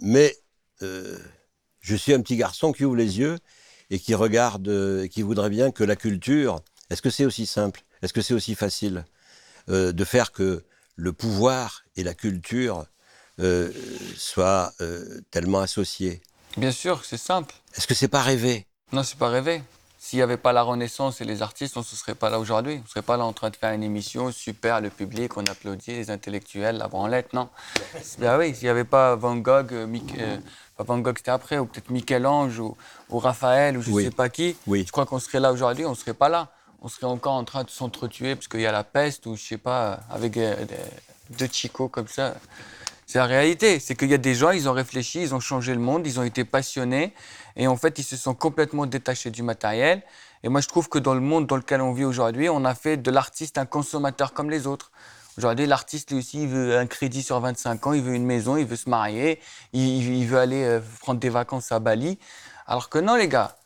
[0.00, 0.36] mais
[0.80, 3.38] je suis un petit garçon qui ouvre les yeux
[3.90, 7.46] et qui regarde, euh, et qui voudrait bien que la culture, est-ce que c'est aussi
[7.46, 9.04] simple Est-ce que c'est aussi facile
[9.68, 10.64] euh, de faire que
[10.96, 12.86] le pouvoir et la culture
[13.40, 13.70] euh,
[14.16, 16.20] soient euh, tellement associés?
[16.56, 17.54] Bien sûr, c'est simple.
[17.76, 19.62] Est-ce que c'est pas rêvé Non, c'est pas rêvé.
[20.08, 22.76] S'il n'y avait pas la Renaissance et les artistes, on ne serait pas là aujourd'hui.
[22.78, 25.44] On ne serait pas là en train de faire une émission super, le public, on
[25.44, 27.50] applaudit, les intellectuels, la branlette, non?
[28.18, 29.86] Ben oui, s'il n'y avait pas Van Gogh, euh,
[30.18, 30.38] euh,
[30.78, 32.74] pas Van Gogh c'était après, ou peut-être Michel-Ange, ou,
[33.10, 34.04] ou Raphaël, ou je ne Oui.
[34.04, 34.82] sais pas qui, Oui.
[34.86, 36.48] je crois qu'on serait là aujourd'hui, on ne serait pas là.
[36.80, 39.42] On serait encore en train de s'entretuer parce qu'il y a la peste, ou je
[39.42, 40.54] sais pas, avec euh,
[41.38, 42.34] deux chicots comme ça.
[43.10, 43.80] C'est la réalité.
[43.80, 46.20] C'est qu'il y a des gens, ils ont réfléchi, ils ont changé le monde, ils
[46.20, 47.14] ont été passionnés.
[47.56, 50.02] Et en fait, ils se sont complètement détachés du matériel.
[50.42, 52.74] Et moi, je trouve que dans le monde dans lequel on vit aujourd'hui, on a
[52.74, 54.92] fait de l'artiste un consommateur comme les autres.
[55.38, 58.58] Aujourd'hui, l'artiste, lui aussi, il veut un crédit sur 25 ans, il veut une maison,
[58.58, 59.40] il veut se marier,
[59.72, 62.18] il, veut aller euh, prendre des vacances à Bali.
[62.66, 63.56] Alors que non, les gars,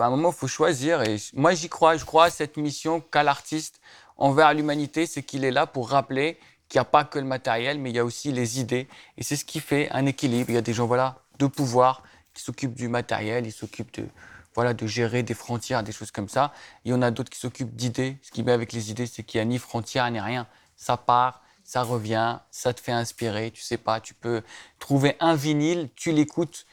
[0.00, 1.02] à un moment, il faut choisir.
[1.02, 1.96] Et moi, j'y crois.
[1.96, 3.80] Je crois à cette mission qu'a l'artiste
[4.16, 7.78] envers l'humanité, c'est qu'il est là pour rappeler qu'il n'y a pas que le matériel,
[7.78, 8.88] mais il y a aussi les idées.
[9.18, 10.48] Et c'est ce qui fait un équilibre.
[10.50, 12.02] Il y a des gens, voilà, de pouvoir
[12.32, 14.06] qui s'occupent du matériel, ils s'occupent de,
[14.54, 16.54] voilà, de gérer des frontières, des choses comme ça.
[16.84, 18.16] Il y en a d'autres qui s'occupent d'idées.
[18.22, 20.46] Ce qui met avec les idées, c'est qu'il n'y a ni frontières ni rien.
[20.76, 23.50] Ça part, ça revient, ça te fait inspirer.
[23.50, 24.42] Tu sais pas, tu peux
[24.78, 26.66] trouver un vinyle, tu l'écoutes,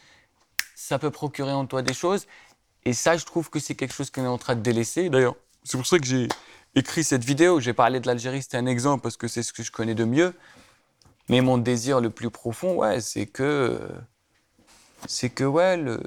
[0.75, 2.27] ça peut procurer en toi des choses.
[2.85, 5.09] Et ça, je trouve que c'est quelque chose qu'on est en train de délaisser.
[5.09, 6.27] D'ailleurs, c'est pour ça que j'ai
[6.75, 7.59] écrit cette vidéo.
[7.59, 10.05] J'ai parlé de l'Algérie, c'était un exemple parce que c'est ce que je connais de
[10.05, 10.33] mieux.
[11.29, 13.79] Mais mon désir le plus profond, ouais, c'est que.
[15.07, 16.01] C'est que, ouais, le.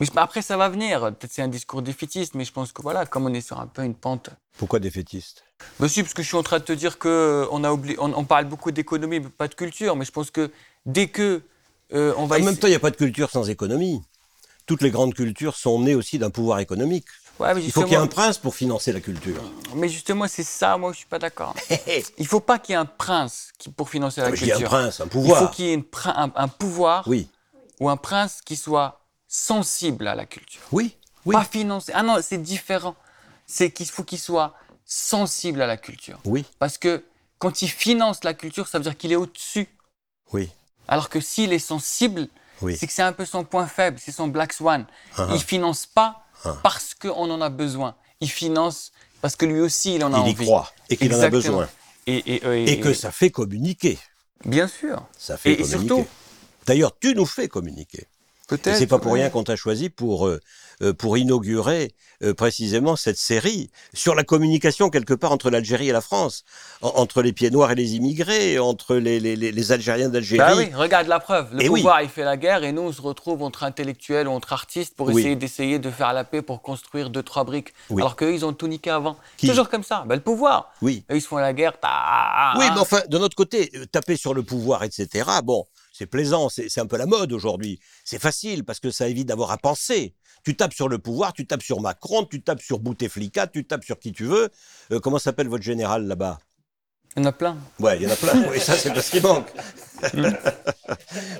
[0.00, 1.00] Mais après, ça va venir.
[1.00, 3.66] Peut-être c'est un discours défaitiste, mais je pense que voilà, comme on est sur un
[3.66, 4.30] peu une pente.
[4.56, 5.44] Pourquoi défaitiste?
[5.80, 7.72] Bah si, parce que je suis en train de te dire que euh, on a
[7.72, 9.96] oublié, on, on parle beaucoup d'économie, mais pas de culture.
[9.96, 10.52] Mais je pense que
[10.86, 11.42] dès que
[11.92, 14.00] euh, on va En même temps, il n'y a pas de culture sans économie.
[14.66, 17.06] Toutes les grandes cultures sont nées aussi d'un pouvoir économique.
[17.38, 19.40] Ouais, mais Il faut qu'il y ait un prince pour financer la culture.
[19.74, 21.54] Mais justement, c'est ça, moi, je suis pas d'accord.
[22.18, 24.50] Il faut pas qu'il y ait un prince qui, pour financer la Mais qu'il y
[24.50, 24.70] ait un culture.
[24.70, 25.42] prince, un Il pouvoir.
[25.42, 27.28] faut qu'il y ait une un, un pouvoir Oui.
[27.80, 30.62] ou un prince qui soit sensible à la culture.
[30.72, 30.96] Oui,
[31.26, 31.34] oui.
[31.34, 31.92] Pas financé.
[31.94, 32.96] Ah non, c'est différent.
[33.46, 36.18] C'est qu'il faut qu'il soit sensible à la culture.
[36.24, 37.04] Oui, Parce que
[37.38, 39.68] quand il finance la culture, ça veut dire qu'il est au-dessus.
[40.32, 40.50] oui,
[40.88, 42.28] Alors que s'il est sensible,
[42.62, 42.76] oui.
[42.76, 44.86] c'est que c'est un peu son point faible, c'est son black swan.
[45.16, 46.56] Ah, Il finance pas Ah.
[46.62, 47.94] parce qu'on en a besoin.
[48.20, 50.44] Il finance parce que lui aussi, il en a Il y envie.
[50.44, 51.68] croit et qu'il en a besoin.
[52.06, 53.98] Et, et, Et que ça fait communiquer.
[54.44, 55.04] Bien sûr.
[55.18, 55.86] Ça fait Et- et communiquer.
[55.88, 56.06] surtout-
[56.66, 58.06] D'ailleurs, tu nous fais communiquer.
[58.48, 58.76] Peut-être.
[58.76, 59.20] c'est pas pour ouais.
[59.20, 60.40] rien qu'on t'a choisi pour, euh,
[60.82, 61.92] euh, pour inaugurer
[62.24, 66.44] euh, précisément cette série sur la communication quelque part entre l'Algérie et la France,
[66.82, 70.38] En- entre les pieds noirs et les immigrés, entre les, les, les- Algériens d'Algérie.
[70.38, 71.48] Bah oui, regarde la preuve.
[71.52, 71.80] Le Et oui.
[71.80, 74.96] pouvoir, il fait la guerre et nous, on se retrouve entre intellectuels ou entre artistes
[74.96, 75.20] pour Oui.
[75.20, 77.74] essayer d'essayer de faire la paix pour construire deux, trois briques.
[77.90, 78.00] Oui.
[78.02, 79.16] Alors qu'eux, ils ont tout niqué avant.
[79.36, 80.04] Qui Toujours comme ça.
[80.06, 80.72] Bah, le pouvoir.
[80.82, 81.04] Oui.
[81.12, 81.78] Eux, ils se font la guerre.
[81.78, 85.66] ta- Oui, mais enfin, de notre côté, taper sur le pouvoir, etc., bon,
[85.98, 87.80] c'est plaisant, c'est un peu la mode aujourd'hui.
[88.04, 90.14] C'est facile parce que ça évite d'avoir à penser.
[90.44, 93.82] Tu tapes sur le pouvoir, tu tapes sur Macron, tu tapes sur Bouteflika, tu tapes
[93.82, 94.48] sur qui tu veux.
[94.92, 96.38] Euh, comment s'appelle votre général là-bas?
[97.16, 97.56] Il y en a plein.
[97.80, 98.44] Ouais, il y en a plein.
[98.48, 99.48] Oui, ça, c'est parce qu'il manque.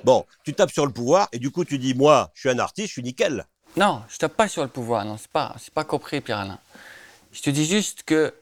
[0.03, 2.59] bon, tu tapes sur le pouvoir et du coup, tu dis, moi, je suis un
[2.59, 3.47] artiste, je suis nickel.
[3.77, 5.05] Non, je tape pas sur le pouvoir.
[5.05, 6.59] Non, c'est pas, c'est pas compris, Pierre-Alain.
[7.31, 8.35] Je te dis juste que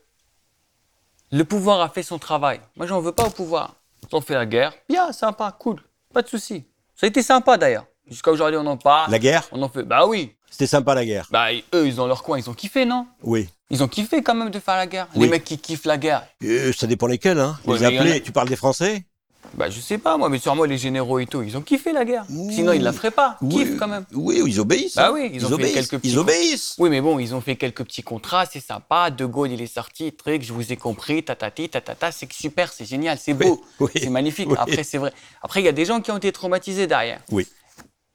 [1.31, 2.63] le pouvoir a fait son travail.
[2.77, 3.75] Moi, j'en veux pas au pouvoir.
[4.11, 4.73] Ils ont fait la guerre.
[4.89, 5.83] Bien, sympa, cool.
[6.17, 6.65] Pas de souci.
[6.95, 7.85] Ça a été sympa d'ailleurs.
[8.09, 9.11] Jusqu'à aujourd'hui, on en parle.
[9.11, 9.83] La guerre, On en fait.
[9.83, 10.33] Bah oui.
[10.49, 11.29] c'était sympa la guerre.
[11.31, 12.39] Bah eux, ils ont leur coin.
[12.39, 13.07] Ils ont kiffé, non?
[13.23, 13.51] Oui.
[13.69, 15.09] Ils ont kiffé quand même de faire la guerre.
[15.15, 15.25] Oui.
[15.25, 16.27] Les mecs qui kiffent la guerre.
[16.43, 17.59] Euh, ça dépend lesquels, hein.
[17.67, 19.05] Ouais, les appelés, a- tu parles des Français?
[19.55, 22.05] Bah je sais pas moi, mais sûrement les généraux et tout, ils ont kiffé la
[22.05, 22.25] guerre.
[22.29, 23.39] Sinon ils la feraient pas.
[23.49, 24.05] Kiff oui, quand même.
[24.13, 24.97] Oui, ils obéissent.
[24.97, 25.13] Bah hein.
[25.15, 25.75] oui, ils ont fait obéissent.
[25.75, 26.75] quelques petits Ils obéissent.
[26.79, 29.11] Oui, mais bon, ils ont fait quelques petits contrats, c'est sympa.
[29.11, 32.85] De Gaulle, il est sorti, truc, je vous ai compris, tatati, tatata, c'est super, c'est
[32.85, 34.49] génial, c'est beau, oui, c'est magnifique.
[34.59, 35.13] Après, c'est vrai.
[35.43, 37.21] Après, il y a des gens qui ont été traumatisés derrière.
[37.31, 37.47] Oui.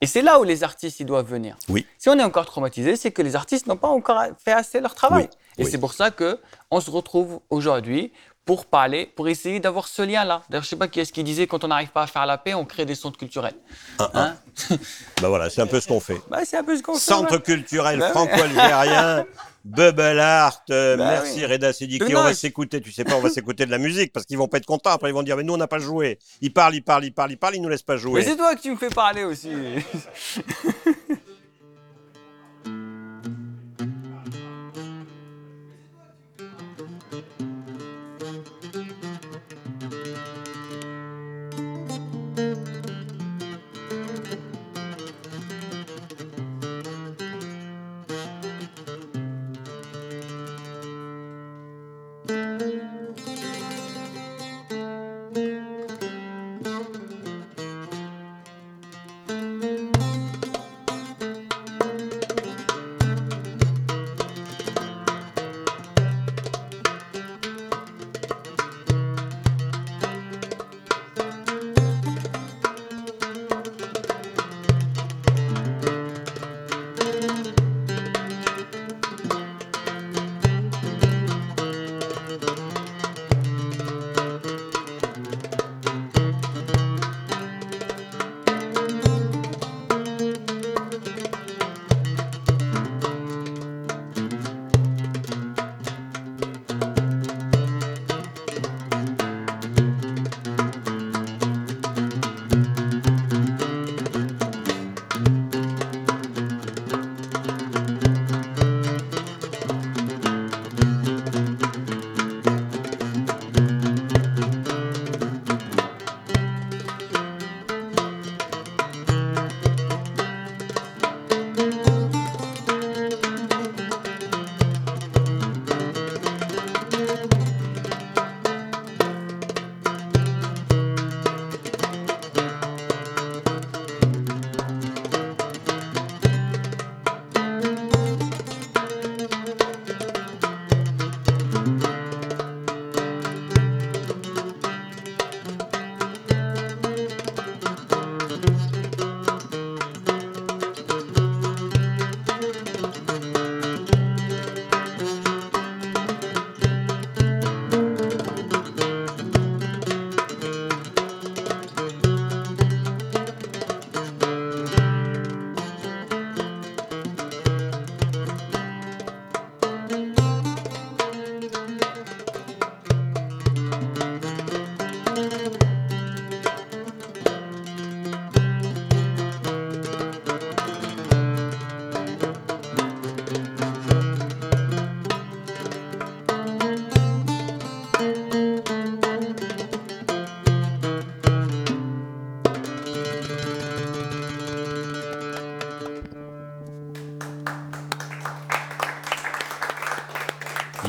[0.02, 1.56] Et c'est là où les artistes, ils doivent venir.
[1.68, 1.86] Oui.
[1.96, 4.96] Si on est encore traumatisé, c'est que les artistes n'ont pas encore fait assez leur
[4.96, 5.28] travail.
[5.30, 5.70] Oui, Et oui.
[5.70, 6.40] c'est pour ça que
[6.72, 8.12] on se retrouve aujourd'hui
[8.44, 10.42] pour parler, pour essayer d'avoir ce lien-là.
[10.50, 12.38] D'ailleurs, je sais pas qui est-ce qui disait quand on n'arrive pas à faire la
[12.38, 13.54] paix, on crée des centres culturels.
[14.00, 14.36] Ah, Hein
[15.22, 16.20] Bah voilà, c'est un peu ce qu'on fait.
[16.28, 16.98] bah, c'est un peu ce qu'on fait.
[17.00, 19.24] Centre culturel Bah franco-algérien,
[19.64, 20.64] Bubble Art.
[20.70, 21.46] euh, merci oui.
[21.46, 22.12] Reda Sediki.
[22.12, 22.80] Non, On va je- s'écouter.
[22.80, 24.90] Tu sais pas, on va s'écouter de la musique parce qu'ils vont pas être contents.
[24.90, 26.18] Après, ils vont dire mais nous on n'a pas joué.
[26.40, 28.24] Ils parlent, ils parlent, ils parlent, ils parlent, ils nous laissent pas Mais jouer.
[28.24, 29.50] c'est toi que tu me fais parler aussi.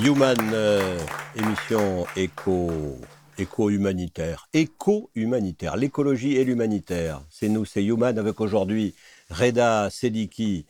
[0.04, 1.00] Human, euh,
[1.34, 3.00] émission éco,
[3.38, 4.50] éco-humanitaire.
[4.52, 7.22] Éco-humanitaire, l'écologie et l'humanitaire.
[7.30, 8.96] C'est nous, c'est Human, avec aujourd'hui
[9.30, 10.66] Reda Sediki,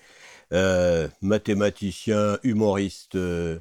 [0.52, 3.16] euh, mathématicien, humoriste.
[3.16, 3.58] euh,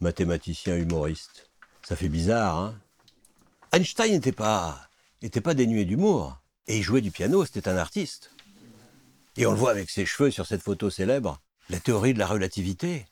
[0.00, 1.48] mathématicien, humoriste.
[1.82, 2.74] Ça fait bizarre, hein
[3.70, 4.88] Einstein n'était pas,
[5.22, 6.36] n'était pas dénué d'humour.
[6.66, 8.32] Et il jouait du piano, c'était un artiste.
[9.36, 11.40] Et on le voit avec ses cheveux sur cette photo célèbre.
[11.70, 13.06] La théorie de la relativité.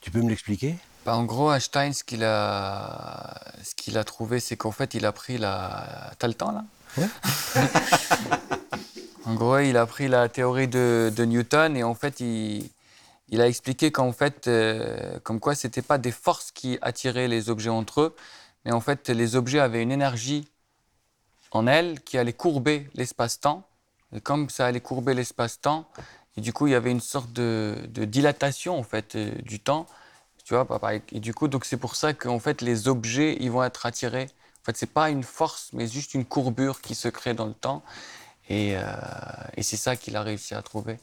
[0.00, 0.76] Tu peux me l'expliquer?
[1.04, 5.06] Bah, en gros, Einstein, ce qu'il a, ce qu'il a trouvé, c'est qu'en fait, il
[5.06, 6.12] a pris la.
[6.18, 6.64] T'as le temps là?
[6.96, 7.08] Ouais.
[9.26, 12.68] En gros, il a pris la théorie de, de Newton et en fait, il,
[13.28, 17.48] il a expliqué qu'en fait, euh, comme quoi, c'était pas des forces qui attiraient les
[17.48, 18.16] objets entre eux,
[18.64, 20.48] mais en fait, les objets avaient une énergie
[21.52, 23.62] en elles qui allait courber l'espace-temps.
[24.12, 25.86] Et comme ça allait courber l'espace-temps,
[26.36, 29.60] et du coup, il y avait une sorte de, de dilatation en fait euh, du
[29.60, 29.86] temps.
[30.44, 30.66] Tu vois.
[31.12, 34.28] Et, du coup, donc c'est pour ça qu'en fait, les objets, ils vont être attirés.
[34.62, 37.54] En fait, c'est pas une force, mais juste une courbure qui se crée dans le
[37.54, 37.82] temps.
[38.48, 38.82] Et, euh,
[39.56, 40.98] et c'est ça qu'il a réussi à trouver.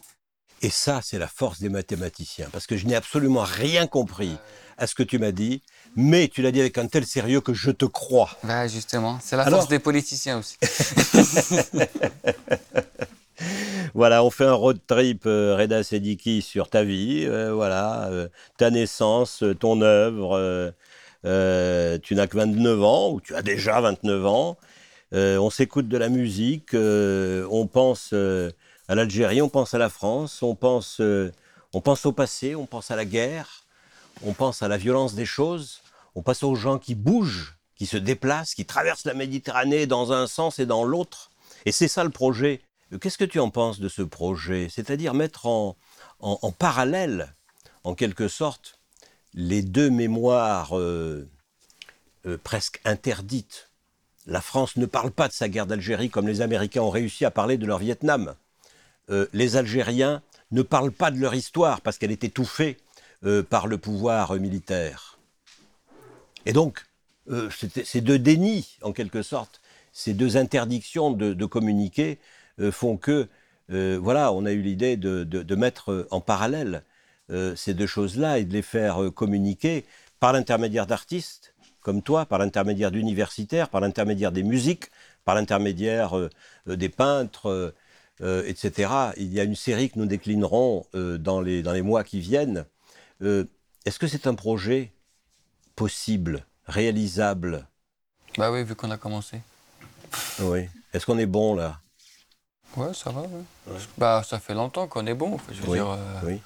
[0.61, 2.49] Et ça, c'est la force des mathématiciens.
[2.51, 4.37] Parce que je n'ai absolument rien compris
[4.77, 5.61] à ce que tu m'as dit,
[5.95, 8.35] mais tu l'as dit avec un tel sérieux que je te crois.
[8.43, 9.19] Ouais, justement.
[9.21, 10.57] C'est la Alors force des politiciens aussi.
[13.93, 18.28] Voilà, on fait un road trip, euh, Reda Sediki, sur ta vie, euh, voilà, euh,
[18.58, 20.73] ta naissance, euh, ton œuvre.
[21.23, 24.58] tu n'as que 29 ans, ou tu as déjà 29 ans.
[25.12, 30.56] On s'écoute de la musique, on pense à l'Algérie, on pense à la France, on
[30.56, 31.02] pense,
[31.73, 33.65] on pense au passé, on pense à la guerre,
[34.23, 35.82] on pense à la violence des choses,
[36.15, 40.28] on pense aux gens qui bougent, qui se déplacent, qui traversent la Méditerranée dans un
[40.28, 41.30] sens et dans l'autre.
[41.65, 42.62] Et c'est ça le projet.
[42.93, 44.67] Euh, Qu'est-ce que tu en penses de ce projet?
[44.69, 45.76] C'est-à-dire mettre en,
[46.58, 47.34] parallèle,
[47.84, 48.80] en quelque sorte,
[49.34, 51.28] les deux mémoires euh,
[52.26, 53.69] euh, presque interdites.
[54.26, 57.32] La France ne parle pas de sa guerre d'Algérie comme les Américains ont réussi à
[57.32, 58.36] parler de leur Vietnam.
[59.32, 60.21] Les Algériens
[60.52, 62.78] ne parlent pas de leur histoire parce qu'elle est étouffée
[63.50, 65.17] par le pouvoir militaire.
[66.45, 66.86] Et donc,
[67.86, 69.62] ces deux dénis, en quelque sorte,
[69.93, 72.19] ces deux interdictions de, communiquer
[72.71, 73.27] font que,
[73.71, 76.83] euh, voilà, on a eu l'idée de, de- de mettre euh, en parallèle
[77.31, 79.85] euh, ces deux choses-là et de les faire euh, communiquer
[80.19, 84.85] par l'intermédiaire d'artistes comme toi, par l'intermédiaire d'universitaires, par l'intermédiaire des musiques,
[85.23, 86.29] par l'intermédiaire euh,
[86.67, 87.71] euh, des peintres, euh,
[88.21, 89.13] euh, etc.
[89.17, 92.19] Il y a une série que nous déclinerons euh, dans, les, dans les mois qui
[92.19, 92.65] viennent.
[93.21, 93.45] Euh,
[93.85, 94.91] Est-ce que c'est un projet
[95.75, 97.67] possible, réalisable?
[98.37, 99.39] Bah oui, vu qu'on a commencé.
[100.39, 100.67] Oui.
[100.93, 101.79] Est-ce qu'on est bon là?
[102.75, 103.21] Ouais, ça va.
[103.21, 103.77] ouais.
[103.97, 105.37] Bah, ça fait longtemps qu'on est bon.
[105.52, 106.41] Je veux Oui, dire, euh, oui.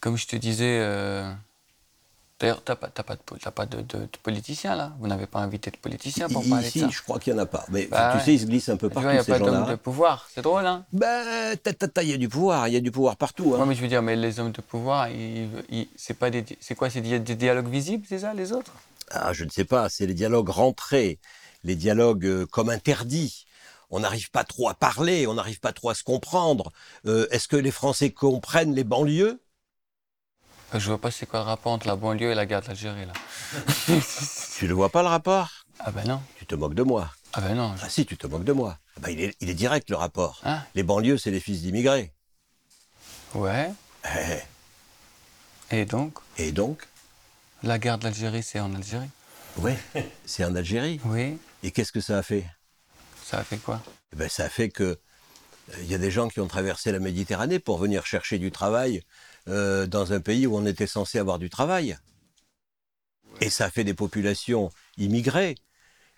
[0.00, 0.78] comme je te disais.
[0.80, 1.32] euh,
[2.38, 5.40] D'ailleurs, t'as pas, t'as pas, de, pas de, de, de politicien là Vous n'avez pas
[5.40, 7.66] invité de politicien pour parler Ici, de ça je crois qu'il n'y en a pas.
[7.68, 8.24] Mais Bah tu ouais.
[8.24, 10.26] sais, ils se glissent un peu partout, il n'y a ces pas d'homme de pouvoir.
[10.32, 10.86] C'est drôle, hein
[11.62, 13.54] ta, il y a du pouvoir, il y a du pouvoir partout.
[13.54, 13.66] hein.
[13.66, 15.08] Mais je veux dire, mais les hommes de pouvoir,
[15.96, 18.72] c'est pas des, c'est quoi C'est des, des dialogues visibles, c'est ça, les autres?
[19.10, 21.18] Ah, je ne sais pas, c'est les dialogues rentrés,
[21.64, 23.44] les dialogues euh, comme interdits.
[23.90, 26.72] On n'arrive pas trop à parler, on n'arrive pas trop à se comprendre.
[27.06, 29.42] Euh, Est-ce que les Français comprennent les banlieues?
[30.74, 33.06] Euh, Je vois pas c'est quoi le rapport entre la banlieue et la guerre d'Algérie
[33.06, 33.12] là.
[34.58, 35.48] Tu ne vois pas le rapport?
[35.80, 36.22] Ah ben non.
[36.36, 37.10] Tu te moques de moi.
[37.32, 37.74] Ah ben non.
[37.76, 38.78] je- Ah si, tu te moques de moi.
[38.96, 40.40] Ah ben, il, est, il est direct le rapport.
[40.44, 42.12] Hein les banlieues, c'est les fils d'immigrés.
[43.34, 43.70] Ouais.
[44.04, 46.86] Eh, Et donc, Et donc?
[47.62, 49.08] La guerre d'Algérie, c'est en Algérie
[49.56, 49.72] Oui,
[50.26, 51.00] c'est en Algérie.
[51.04, 51.38] Oui.
[51.62, 52.44] Et qu'est-ce que ça a fait?
[53.30, 53.80] Ça a fait quoi?
[54.12, 54.96] Eh ben, ça a fait que euh,
[55.82, 59.04] il y a des gens qui ont traversé la Méditerranée pour venir chercher du travail
[59.46, 61.96] euh, dans un pays où on était censé avoir du travail.
[63.40, 65.54] Et ça a fait des populations immigrées.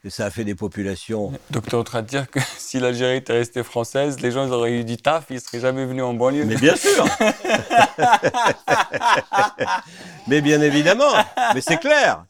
[0.04, 1.34] Et ça a fait des populations.
[1.50, 4.46] Donc tu es en train de dire que si l'Algérie était restée française, les gens
[4.46, 6.46] ils auraient eu du taf, ils seraient jamais venus en banlieue.
[6.46, 7.04] Mais bien sûr
[10.28, 11.12] Mais bien évidemment
[11.54, 12.24] Mais c'est clair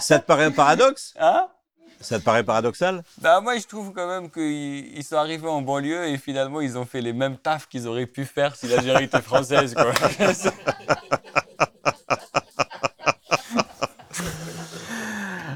[0.00, 1.12] Ça te paraît un paradoxe?
[1.20, 1.48] Hein?
[2.06, 3.02] Ça te paraît paradoxal?
[3.20, 6.78] Bah moi je trouve quand même qu'ils ils sont arrivés en banlieue et finalement ils
[6.78, 9.92] ont fait les mêmes tafs qu'ils auraient pu faire si l'Algérie était française quoi.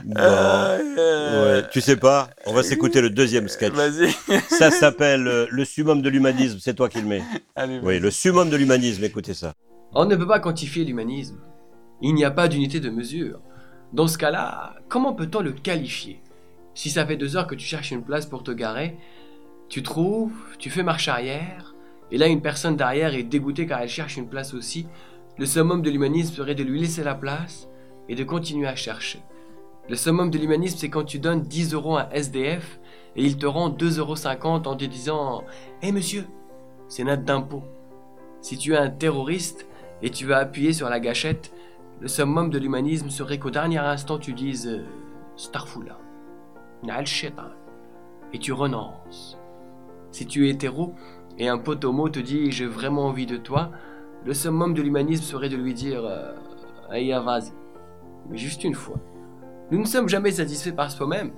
[0.04, 0.14] Bon.
[0.18, 0.80] Euh,
[1.60, 3.72] Ouais, tu sais pas, on va s'écouter le deuxième sketch.
[3.72, 4.10] Vas-y.
[4.48, 7.22] Ça s'appelle euh, Le summum de l'humanisme, c'est toi qui le mets.
[7.54, 9.52] Allez, Oui, le summum de l'humanisme, écoutez ça.
[9.92, 11.38] On ne peut pas quantifier l'humanisme.
[12.02, 13.40] Il n'y a pas d'unité de mesure.
[13.92, 16.20] Dans ce cas-là, comment peut-on le qualifier?
[16.80, 18.96] Si ça fait deux heures que tu cherches une place pour te garer,
[19.68, 21.74] tu trouves, tu fais marche arrière,
[22.10, 24.86] et là une personne derrière est dégoûtée car elle cherche une place aussi,
[25.36, 27.68] Le summum de l'humanisme serait de lui laisser la place
[28.08, 29.20] et de continuer à chercher.
[29.90, 32.80] Le summum de l'humanisme, c'est quand tu donnes 10 euros à un SDF
[33.14, 34.16] et il te rend 2,50 euros
[34.64, 35.44] en te disant
[35.82, 36.24] Hé monsieur,
[36.88, 37.62] c'est notre d'impôt.
[38.40, 39.66] Si tu es un terroriste
[40.00, 41.52] et tu vas appuyer sur la gâchette,
[42.00, 44.82] le summum de l'humanisme serait qu'au dernier instant tu dises euh,
[45.36, 45.98] Starfoula,
[48.32, 49.38] et tu renonces.
[50.12, 50.94] Si tu es hétéro
[51.38, 53.70] et un pote te dit J'ai vraiment envie de toi,
[54.24, 56.32] le summum de l'humanisme serait de lui dire euh,
[56.88, 57.52] vas-y.
[58.28, 58.98] Mais juste une fois.
[59.70, 61.32] Nous ne sommes jamais satisfaits par soi-même,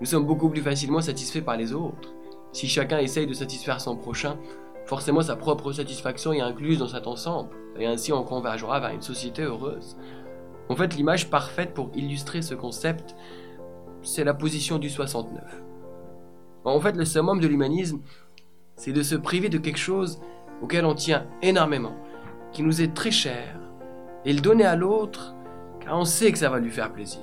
[0.00, 2.14] nous sommes beaucoup plus facilement satisfaits par les autres.
[2.52, 4.38] Si chacun essaye de satisfaire son prochain,
[4.86, 9.02] forcément sa propre satisfaction est incluse dans cet ensemble, et ainsi on convergera vers une
[9.02, 9.96] société heureuse.
[10.70, 13.14] En fait, l'image parfaite pour illustrer ce concept,
[14.04, 15.42] c'est la position du 69.
[16.64, 18.00] En fait, le summum de l'humanisme,
[18.76, 20.20] c'est de se priver de quelque chose
[20.62, 21.96] auquel on tient énormément,
[22.52, 23.58] qui nous est très cher,
[24.24, 25.34] et le donner à l'autre
[25.80, 27.22] car on sait que ça va lui faire plaisir.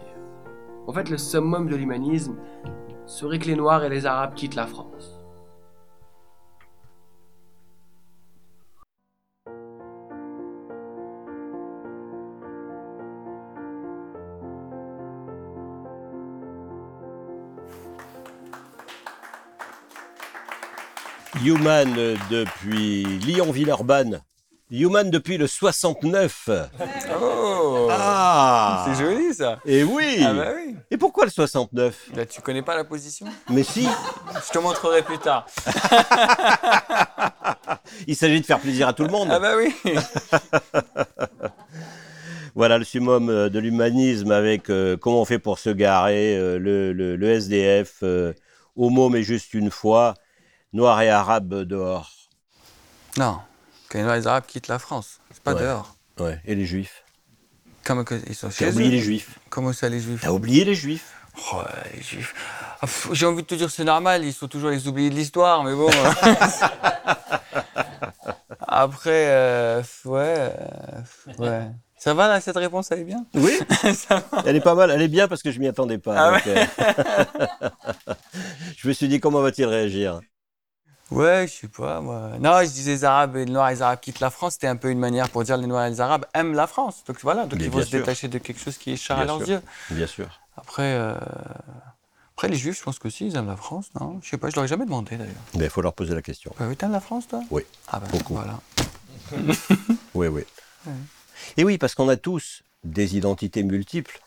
[0.87, 2.35] En fait, le summum de l'humanisme
[3.05, 5.20] serait que les Noirs et les Arabes quittent la France.
[21.45, 21.93] Human
[22.29, 24.21] depuis Lyon-Villeurbanne.
[24.69, 26.49] Human depuis le 69.
[27.21, 27.87] Oh.
[27.91, 28.85] Ah.
[28.87, 29.59] C'est joli ça.
[29.65, 30.23] Et oui.
[30.25, 30.75] Ah bah oui.
[30.89, 33.25] Et pourquoi le 69 Là, tu connais pas la position.
[33.49, 33.85] Mais si.
[33.85, 35.45] Je te montrerai plus tard.
[38.07, 39.27] Il s'agit de faire plaisir à tout le monde.
[39.31, 39.73] Ah bah oui.
[42.53, 46.59] Voilà le summum euh, de l'humanisme avec euh, comment on fait pour se garer, euh,
[46.59, 48.33] le, le- le SDF, euh,
[48.75, 50.15] homo mais juste une fois,
[50.73, 52.11] noir et arabe dehors.
[53.17, 53.39] Non,
[53.89, 55.61] quand les Arabes quittent la France, c'est pas Ouais.
[55.61, 55.95] dehors.
[56.19, 56.39] Ouais.
[56.45, 57.03] Et les juifs?
[57.83, 58.91] Comme que- ils sont T'as chez oublié eux.
[58.91, 61.13] les juifs Comment ça, les juifs T'as oublié les juifs
[61.53, 62.35] Oh, ouais, les juifs.
[62.81, 65.63] Ah, J'ai envie de te dire, c'est normal, ils sont toujours les oubliés de l'histoire,
[65.63, 65.89] mais bon.
[68.67, 70.51] Après, euh, ouais, euh,
[71.39, 71.67] ouais.
[71.97, 73.25] Ça va là, cette réponse, elle est bien?
[73.35, 73.59] Oui
[74.45, 76.15] Elle est pas mal, elle est bien parce que je m'y attendais pas.
[76.17, 76.65] Ah donc, euh,
[78.77, 80.19] je me suis dit comment va-t-il réagir?
[81.11, 82.31] Ouais, je sais pas, moi.
[82.39, 84.67] Non, je disais les Arabes et les Noirs et les Arabes quittent la France, c'était
[84.67, 87.03] un peu une manière pour dire les Noirs et les Arabes aiment la France.
[87.05, 89.23] Donc voilà, donc Mais ils vont se détacher de quelque chose qui est cher Bien
[89.23, 89.47] à leurs sûr.
[89.49, 89.61] yeux.
[89.89, 90.39] Bien sûr.
[90.55, 91.15] Après, euh,
[92.35, 94.19] après, les Juifs, je pense que si, ils aiment la France, non?
[94.23, 95.35] Je sais pas, je leur ai jamais demandé d'ailleurs.
[95.57, 96.53] Mais il faut leur poser la question.
[96.57, 97.41] Bah oui, t'aimes la France, toi?
[97.51, 98.33] Oui, Ah bah, beaucoup.
[98.35, 98.59] voilà.
[100.13, 100.43] Oui, oui.
[101.57, 104.19] Et oui, parce qu'on a tous des identités multiples.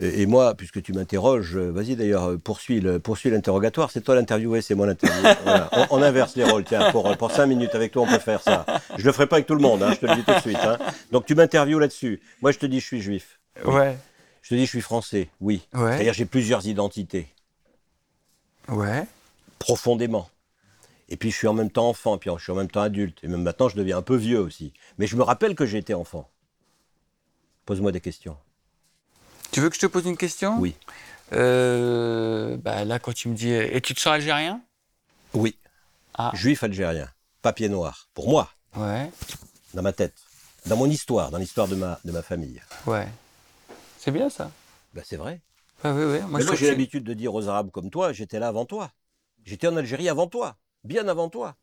[0.00, 3.90] Et et moi, puisque tu m'interroges, euh, vas-y d'ailleurs, euh, poursuis le- poursuis l'interrogatoire.
[3.90, 5.30] C'est toi l'interviewé, c'est moi l'interviewé.
[5.44, 5.68] Voilà.
[5.90, 8.42] On, on inverse les rôles, tiens, pour, pour cinq minutes avec toi, on peut faire
[8.42, 8.66] ça.
[8.96, 10.40] Je le ferai pas avec tout le monde, hein, je te le dis tout de
[10.40, 10.56] suite.
[10.62, 10.78] hein.
[11.12, 12.20] Donc tu m'interviews là-dessus.
[12.42, 13.38] Moi, je te dis, je suis juif.
[13.64, 13.96] Ouais.
[14.42, 15.66] Je te dis, je suis français, oui.
[15.72, 15.92] Ouais.
[15.92, 17.28] C'est-à-dire, j'ai plusieurs identités,
[18.68, 19.04] Ouais.
[19.58, 20.28] profondément.
[21.08, 23.18] Et puis, je suis en même temps enfant, puis je suis en même temps adulte.
[23.22, 24.72] Et même maintenant, je deviens un peu vieux aussi.
[24.98, 26.28] Mais je me rappelle que j'étais enfant.
[27.66, 28.36] Pose-moi des questions.
[29.54, 30.58] Tu veux que je te pose une question?
[30.58, 30.74] Oui.
[31.32, 34.60] Euh, bah là, quand tu me dis, et tu te sens algérien?
[35.32, 35.56] Oui.
[36.12, 36.32] Ah.
[36.34, 37.08] Juif algérien.
[37.40, 38.08] Papier noir.
[38.14, 39.08] Pour moi, Ouais.
[39.72, 40.16] dans ma tête.
[40.66, 42.60] Dans mon histoire, dans l'histoire de ma, de ma famille.
[42.84, 43.06] Ouais.
[44.00, 44.50] C'est bien ça.
[44.92, 45.40] Ben, c'est vrai.
[45.84, 46.18] Ah, oui, oui.
[46.28, 48.90] Moi, Mais moi, j'ai l'habitude de dire aux Arabes comme toi, j'étais là avant toi.
[49.44, 50.56] J'étais en Algérie avant toi.
[50.82, 51.54] Bien avant toi.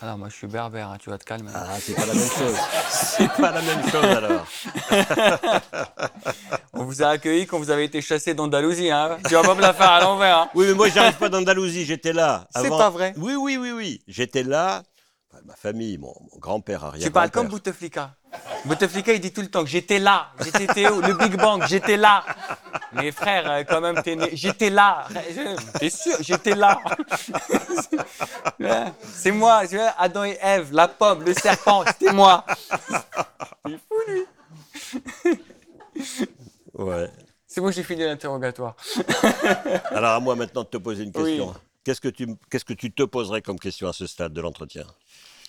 [0.00, 1.50] Alors, moi, je suis berbère, hein, tu vas te calmer.
[1.52, 2.56] Ah, c'est pas la même chose.
[2.88, 4.46] C'est pas la même chose alors.
[6.72, 8.90] On vous a accueilli quand vous avez été chassé d'Andalousie.
[8.90, 9.18] Hein.
[9.26, 10.38] Tu vas pas me la faire à l'envers.
[10.38, 10.50] Hein.
[10.54, 12.46] Oui, mais moi, j'arrive pas d'Andalousie, j'étais là.
[12.54, 13.12] C'est pas vrai.
[13.16, 14.00] Oui, oui, oui, oui.
[14.06, 14.84] J'étais là.
[15.32, 17.04] Enfin, ma famille, mon, mon grand-père arrière.
[17.04, 18.14] Tu parles comme Bouteflika.
[18.64, 21.96] Bouteflika, il dit tout le temps que j'étais là, j'étais Théo, le Big Bang, j'étais
[21.96, 22.24] là.
[22.92, 25.06] Mais frère, euh, quand même, t'es né- j'étais là.
[25.78, 26.78] T'es sûr, j'étais là.
[29.14, 32.44] C'est moi, tu vois, Adam et Ève, la pomme, le serpent, c'était moi.
[36.74, 37.10] Ouais.
[37.46, 38.76] C'est bon, j'ai fini l'interrogatoire.
[39.90, 41.48] Alors à moi maintenant de te poser une question.
[41.48, 41.54] Oui.
[41.82, 44.84] Qu'est-ce que tu qu'est-ce que tu te poserais comme question à ce stade de l'entretien?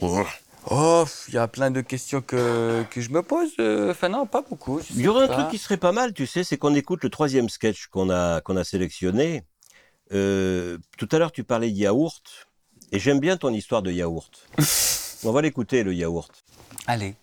[0.02, 0.24] Oh,
[0.72, 3.52] il y a plein de questions que, que je me pose.
[3.60, 4.80] euh, Enfin, non, pas beaucoup.
[4.96, 7.10] Il y aurait un truc qui serait pas mal, tu sais, c'est qu'on écoute le
[7.10, 9.44] troisième sketch qu'on a qu'on a sélectionné.
[10.12, 12.48] Euh, tout à l'heure tu parlais de yaourt
[12.92, 14.48] et j'aime bien ton histoire de yaourt.
[15.24, 16.32] On va l'écouter le yaourt.
[16.88, 17.14] Allez.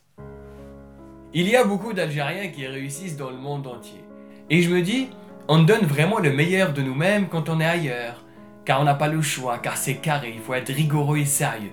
[1.35, 4.05] Il y a beaucoup d'Algériens qui réussissent dans le monde entier.
[4.51, 5.09] Et je me dis,
[5.49, 8.23] on donne vraiment le meilleur de nous-mêmes quand on est ailleurs.
[8.65, 11.73] Car on n'a pas le choix, car c'est carré, il faut être rigoureux et sérieux.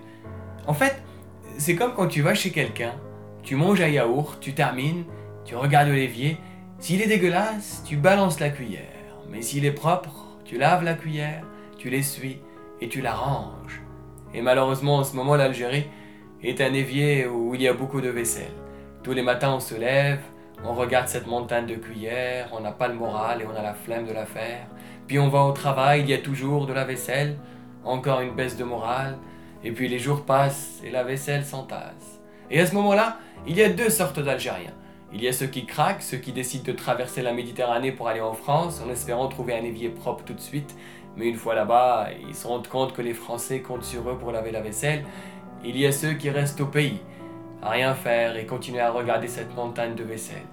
[0.66, 1.02] En fait,
[1.58, 2.94] c'est comme quand tu vas chez quelqu'un
[3.44, 5.06] Tu manges un yaourt, tu termines,
[5.46, 6.38] tu regardes l'évier.
[6.80, 8.82] S'il est dégueulasse, tu balances la cuillère.
[9.30, 11.44] Mais s'il est propre, tu laves la cuillère,
[11.78, 12.40] tu l'essuies
[12.82, 13.82] et tu la ranges.
[14.34, 15.88] Et malheureusement, en ce moment, l'Algérie
[16.42, 18.54] est un évier où il y a beaucoup de vaisselle.
[19.04, 20.20] Tous les matins, on se lève,
[20.66, 23.74] on regarde cette montagne de cuillères, on n'a pas le moral et on a la
[23.74, 24.68] flemme de la faire.
[25.08, 27.38] Puis on va au travail, il y a toujours de la vaisselle,
[27.84, 29.18] encore une baisse de morale,
[29.64, 32.20] et puis les jours passent et la vaisselle s'entasse.
[32.52, 34.74] Et à ce moment-là, il y a deux sortes d'Algériens.
[35.14, 38.22] Il y a ceux qui craquent, ceux qui décident de traverser la Méditerranée pour aller
[38.22, 40.76] en France en espérant trouver un évier propre tout de suite.
[41.16, 44.32] Mais une fois là-bas, ils se rendent compte que les Français comptent sur eux pour
[44.32, 45.04] laver la vaisselle.
[45.64, 47.00] Il y a ceux qui restent au pays,
[47.62, 50.48] à rien faire et continuer à regarder cette montagne de vaisselle.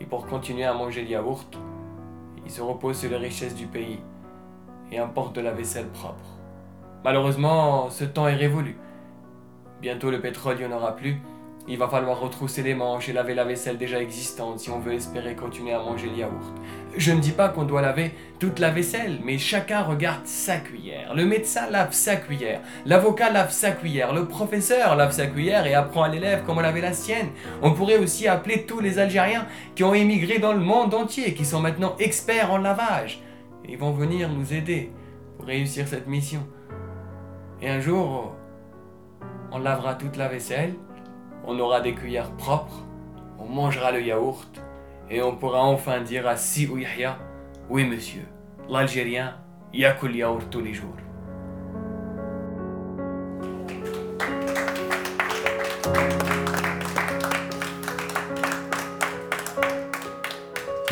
[0.00, 1.58] Et pour continuer à manger le yaourt,
[2.44, 3.98] ils se reposent sur les richesses du pays
[4.92, 6.33] et importent de la vaisselle propre.
[7.04, 8.78] Malheureusement, ce temps est révolu.
[9.82, 11.20] Bientôt le pétrole n'y en aura plus.
[11.68, 14.94] Il va falloir retrousser les manches et laver la vaisselle déjà existante si on veut
[14.94, 16.54] espérer continuer à manger le yaourt.
[16.96, 21.14] Je ne dis pas qu'on doit laver toute la vaisselle, mais chacun regarde sa cuillère.
[21.14, 25.74] Le médecin lave sa cuillère, l'avocat lave sa cuillère, le professeur lave sa cuillère et
[25.74, 27.28] apprend à l'élève comment laver la sienne.
[27.60, 31.44] On pourrait aussi appeler tous les Algériens qui ont émigré dans le monde entier, qui
[31.44, 33.20] sont maintenant experts en lavage.
[33.68, 34.90] Ils vont venir nous aider
[35.36, 36.46] pour réussir cette mission.
[37.64, 38.34] Et un jour,
[39.50, 40.74] on lavera toute la vaisselle,
[41.46, 42.84] on aura des cuillères propres,
[43.38, 44.62] on mangera le yaourt
[45.08, 46.68] et on pourra enfin dire à Si
[47.70, 48.26] Oui, monsieur,
[48.68, 49.36] l'Algérien
[49.72, 51.03] yakul le yaourt tous les jours.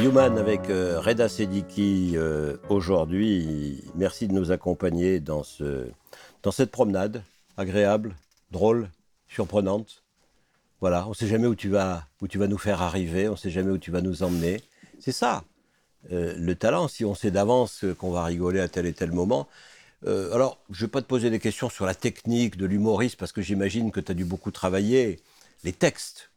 [0.03, 3.85] Human avec euh, Reda Sediki euh, aujourd'hui.
[3.95, 5.87] Merci de nous accompagner dans, ce,
[6.43, 7.23] dans cette promenade
[7.57, 8.17] agréable,
[8.51, 8.91] drôle,
[9.29, 10.03] surprenante.
[10.81, 13.33] Voilà, on ne sait jamais où tu, vas, où tu vas nous faire arriver, on
[13.33, 14.61] ne sait jamais où tu vas nous emmener.
[14.99, 15.45] C'est ça,
[16.11, 19.47] euh, le talent, si on sait d'avance qu'on va rigoler à tel et tel moment.
[20.05, 23.31] alors, je ne vais pas te poser des questions sur la technique de l'humoriste, parce
[23.31, 25.21] que j'imagine que tu as dû beaucoup travailler
[25.63, 26.31] les textes,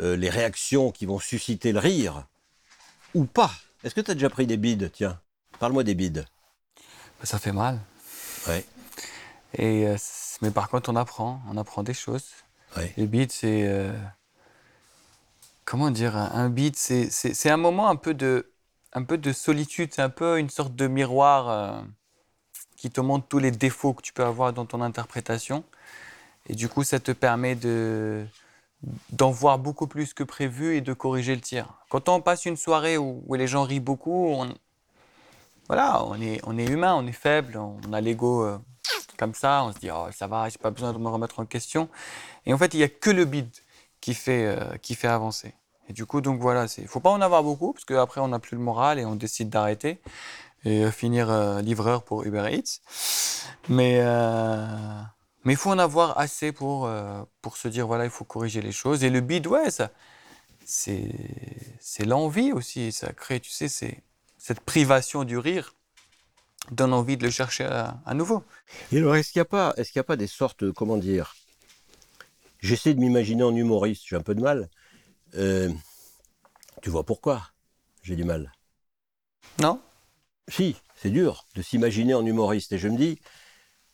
[0.00, 2.26] les réactions qui vont susciter le rire
[3.14, 3.50] ou pas.
[3.84, 5.20] Est-ce que tu as déjà pris des bides Tiens,
[5.58, 6.26] parle-moi des bides.
[7.18, 7.78] Bah, ça fait mal.
[8.48, 8.64] Ouais.
[9.54, 9.96] Et, euh,
[10.42, 12.26] mais par contre, on apprend, on apprend des choses.
[12.76, 12.92] Ouais.
[12.96, 13.66] Les bides, c'est.
[13.66, 13.92] Euh,
[15.64, 18.50] comment dire Un bide, c'est un moment un peu de,
[18.92, 21.82] un peu de solitude, c'est un peu une sorte de miroir euh,
[22.76, 25.64] qui te montre tous les défauts que tu peux avoir dans ton interprétation.
[26.48, 28.24] Et du coup, ça te permet de,
[29.10, 31.66] d'en voir beaucoup plus que prévu et de corriger le tir.
[31.88, 34.54] Quand on passe une soirée où, les gens rient beaucoup, on,
[35.68, 38.58] voilà, on est, on est humain, on est faible, on a l'ego euh,
[39.18, 41.46] comme ça, on se dit oh, ça va, j'ai pas besoin de me remettre en
[41.46, 41.88] question.
[42.44, 43.48] Et en fait, il n'y a que le bid
[44.00, 45.54] qui fait, euh, qui fait avancer.
[45.88, 48.38] Et du coup, donc voilà, il faut pas en avoir beaucoup parce qu'après on n'a
[48.38, 50.00] plus le moral et on décide d'arrêter
[50.64, 52.80] et euh, finir livreur pour Uber Eats.
[53.68, 54.00] Mais
[55.46, 58.60] mais il faut en avoir assez pour, euh, pour se dire, voilà, il faut corriger
[58.60, 59.04] les choses.
[59.04, 59.68] Et le bid, ouais,
[60.64, 61.12] c'est,
[61.78, 62.90] c'est l'envie aussi.
[62.90, 64.02] Ça crée, tu sais, c'est,
[64.38, 65.76] cette privation du rire
[66.72, 68.42] donne envie de le chercher à, nouveau.
[68.90, 71.36] Et alors, est-ce qu'il n'y a, pas, est-ce qu'il a pas des sortes, comment dire
[72.58, 74.68] J'essaie de m'imaginer en humoriste, j'ai un peu de mal.
[75.36, 75.72] Euh,
[76.82, 77.52] tu vois pourquoi
[78.02, 78.52] j'ai du mal?
[79.60, 79.80] Non
[80.48, 82.72] Si, c'est dur de s'imaginer en humoriste.
[82.72, 83.20] Et je me dis,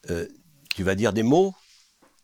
[0.09, 0.27] euh,
[0.75, 1.55] tu vas dire des mots,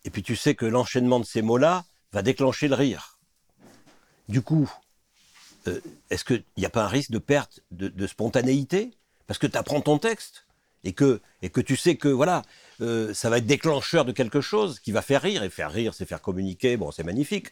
[0.05, 3.19] et puis tu sais que l'enchaînement de ces mots-là va déclencher le rire.
[4.29, 4.71] Du coup,
[5.67, 5.81] euh,
[6.11, 8.93] est-ce qu'il n'y a pas un risque de perte de, spontanéité?
[9.27, 10.45] Parce que tu apprends ton texte,
[10.85, 12.43] et que, et que tu sais que voilà,
[12.81, 15.95] euh, ça va être déclencheur de quelque chose qui va faire rire, et faire rire,
[15.95, 17.49] c'est faire communiquer, bon, c'est magnifique.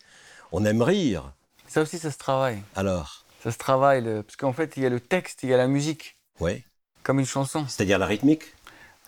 [0.53, 1.33] On aime rire.
[1.67, 2.63] Ça aussi, ça se travaille.
[2.75, 3.25] Alors?
[3.43, 5.67] Ça se travaille, parce qu'en fait, il y a le texte, il y a la
[5.67, 6.17] musique.
[6.41, 6.65] Oui.
[7.03, 7.67] Comme une chanson.
[7.69, 8.43] C'est-à-dire la rythmique?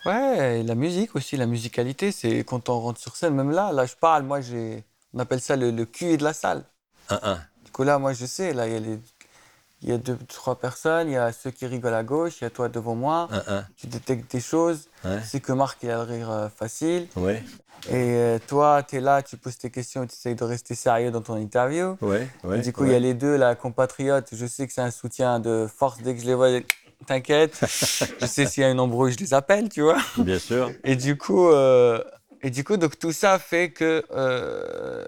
[0.05, 3.71] Ouais, et la musique aussi, la musicalité, c'est quand on rentre sur scène, même là,
[3.71, 4.83] là je parle, moi j'ai,
[5.13, 6.63] on appelle ça le, le cul de la salle.
[7.09, 7.35] Un, un.
[7.65, 8.99] Du coup là, moi je sais, là il y a les,
[9.81, 12.43] il y a deux, trois personnes, il y a ceux qui rigolent à gauche, il
[12.43, 13.27] y a toi devant moi.
[13.31, 13.65] Un, un.
[13.77, 14.89] Tu détectes des choses.
[15.05, 15.19] Ouais.
[15.25, 17.07] C'est que Marc il a le rire euh, facile.
[17.15, 17.43] Ouais.
[17.87, 21.11] Et euh, toi, tu es là, tu poses tes questions, tu essayes de rester sérieux
[21.11, 21.95] dans ton interview.
[22.01, 24.27] Ouais, ouais, Et du coup, il y a les deux, là, compatriotes.
[24.33, 26.49] Je sais que c'est un soutien de force dès que je les vois
[27.05, 27.57] t'inquiète.
[28.21, 29.97] je sais s'il y a une embrouille, je les appelle, tu vois.
[30.17, 30.71] Bien sûr.
[30.83, 32.03] Et du coup, euh,
[32.41, 35.05] et du coup donc tout ça fait que euh,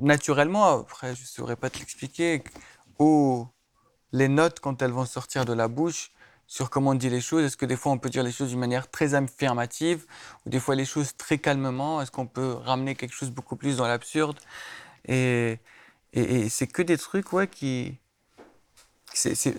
[0.00, 2.42] naturellement, après, je ne saurais pas te l'expliquer,
[2.98, 3.46] où
[4.12, 6.10] les notes, quand elles vont sortir de la bouche,
[6.46, 8.48] sur comment on dit les choses, est-ce que des fois on peut dire les choses
[8.48, 10.06] d'une manière très affirmative,
[10.44, 13.76] ou des fois les choses très calmement, est-ce qu'on peut ramener quelque chose beaucoup plus
[13.76, 14.36] dans l'absurde?
[15.06, 15.58] Et,
[16.12, 17.98] et, c'est que des trucs ouais, qui.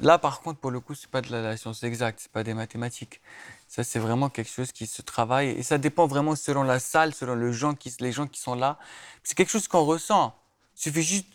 [0.02, 2.54] Là, par contre, pour le coup, c'est pas de la, science exacte, c'est pas des
[2.54, 3.22] mathématiques.
[3.68, 5.50] Ça, c'est vraiment quelque chose qui se travaille.
[5.50, 7.92] Et ça dépend vraiment selon la salle, selon les gens qui
[8.40, 8.80] sont là.
[9.24, 10.36] C'est quelque chose qu'on ressent.
[10.78, 11.28] Il suffit juste.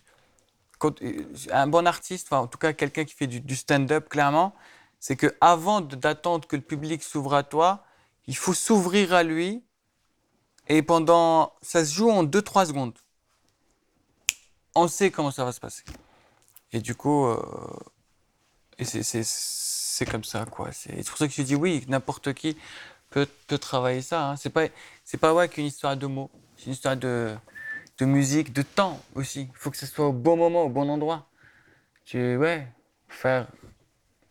[0.85, 4.55] Euh, un bon artiste, enfin, en tout cas quelqu'un qui fait du, du stand-up, clairement,
[5.01, 7.87] c'est que avant d'attendre que le public s'ouvre à toi,
[8.27, 9.63] il faut s'ouvrir à lui.
[10.69, 11.53] Et pendant.
[11.63, 12.99] Ça se joue en 2-3 secondes.
[14.75, 15.85] On sait comment ça va se passer.
[16.73, 17.27] Et du coup.
[17.27, 17.41] Euh,
[18.79, 20.71] et c'est comme ça, quoi.
[20.73, 22.57] C'est pour ça que je dis oui, n'importe qui
[23.11, 24.31] peut, peut, travailler ça.
[24.31, 24.37] Hein.
[24.37, 24.67] C'est pas,
[25.21, 26.31] pas ouais, qu'une histoire de mots.
[26.57, 27.35] C'est une histoire de,
[27.99, 29.49] de musique, de temps aussi.
[29.53, 31.27] Il faut que ce soit au bon moment, au bon endroit.
[32.05, 32.67] Tu, ouais,
[33.09, 33.49] faire.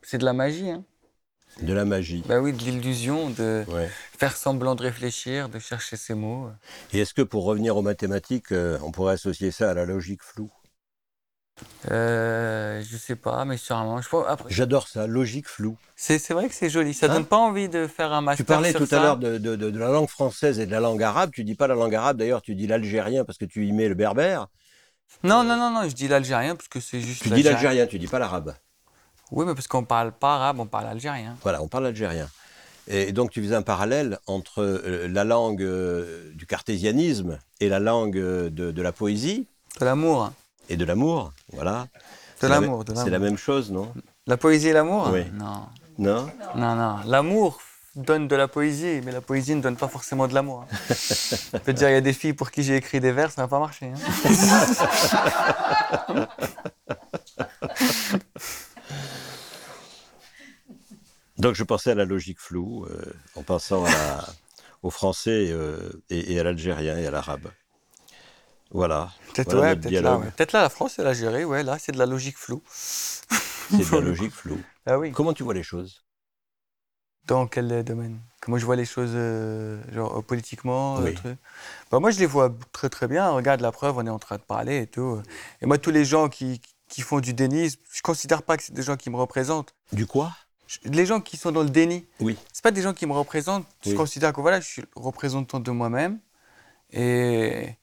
[0.01, 0.83] C'est de la magie, hein.
[1.61, 2.21] De la magie.
[2.27, 3.63] Bah oui, de l'illusion, de
[4.17, 6.49] faire semblant de réfléchir, de chercher ses mots.
[6.91, 10.21] Et est-ce que pour revenir aux mathématiques, euh, on pourrait associer ça à la logique
[10.21, 10.51] floue?
[11.91, 13.99] Euh, je sais pas, mais sûrement.
[14.49, 15.77] J'adore ça, logique floue.
[15.95, 16.93] C'est vrai que c'est joli.
[16.93, 18.45] Ça hein donne pas envie de faire un master.
[18.45, 21.01] Tu parlais tout à l'heure de, de, de, la langue française et de la langue
[21.01, 21.31] arabe.
[21.33, 23.87] Tu dis pas la langue arabe d'ailleurs, tu dis l'algérien parce que tu y mets
[23.87, 24.47] le berbère.
[25.23, 27.23] Non, non, non, non, je dis l'algérien parce que c'est juste.
[27.23, 28.55] Tu dis l'algérien, tu dis pas l'arabe.
[29.31, 31.35] Oui, mais parce qu'on parle pas arabe, on parle algérien.
[31.41, 32.27] Voilà, on parle algérien.
[32.87, 37.79] Et donc tu faisais un parallèle entre euh, la langue euh, du cartésianisme et la
[37.79, 39.47] langue de, la poésie.
[39.79, 40.31] De l'amour.
[40.69, 41.87] Et de l'amour, voilà.
[42.41, 43.93] De l'amour, C'est la même chose, non?
[44.27, 45.09] La poésie et l'amour?
[45.11, 45.23] Oui.
[45.33, 45.67] Non.
[45.97, 46.29] Non?
[46.55, 46.97] Non, non.
[47.05, 47.59] L'amour
[47.95, 50.65] donne de la poésie, mais la poésie ne donne pas forcément de l'amour.
[50.89, 53.43] Je peux dire, il y a des filles pour qui j'ai écrit des vers, ça
[53.43, 53.91] n'a pas marché.
[53.93, 56.27] Hein.
[61.37, 63.83] Donc je pensais à la logique floue euh, en pensant
[64.83, 67.49] au français euh, et, à l'algérien et à l'arabe.
[68.71, 69.11] Voilà.
[69.33, 72.61] Peut-être là, peut là, la France et l'Algérie, ouais, là c'est de la logique floue.
[72.69, 74.61] C'est de la logique floue.
[74.85, 75.11] Ah oui.
[75.11, 76.03] Comment tu vois les choses?
[77.25, 78.19] Dans quel domaine?
[78.41, 80.99] Comment je vois les choses, euh, genre politiquement
[81.91, 83.29] bah, Moi je les vois très très bien.
[83.31, 85.21] Regarde la preuve, on est en train de parler et tout.
[85.61, 88.73] Et moi tous les gens qui, qui font du déni, je considère pas que c'est
[88.73, 89.73] des gens qui me représentent.
[89.91, 90.31] Du quoi?
[90.83, 92.37] Les gens qui sont dans le déni, oui.
[92.51, 93.67] c'est pas des gens qui me représentent.
[93.85, 96.19] Je considère que voilà, je suis représentant de moi-même.
[96.91, 97.75] Et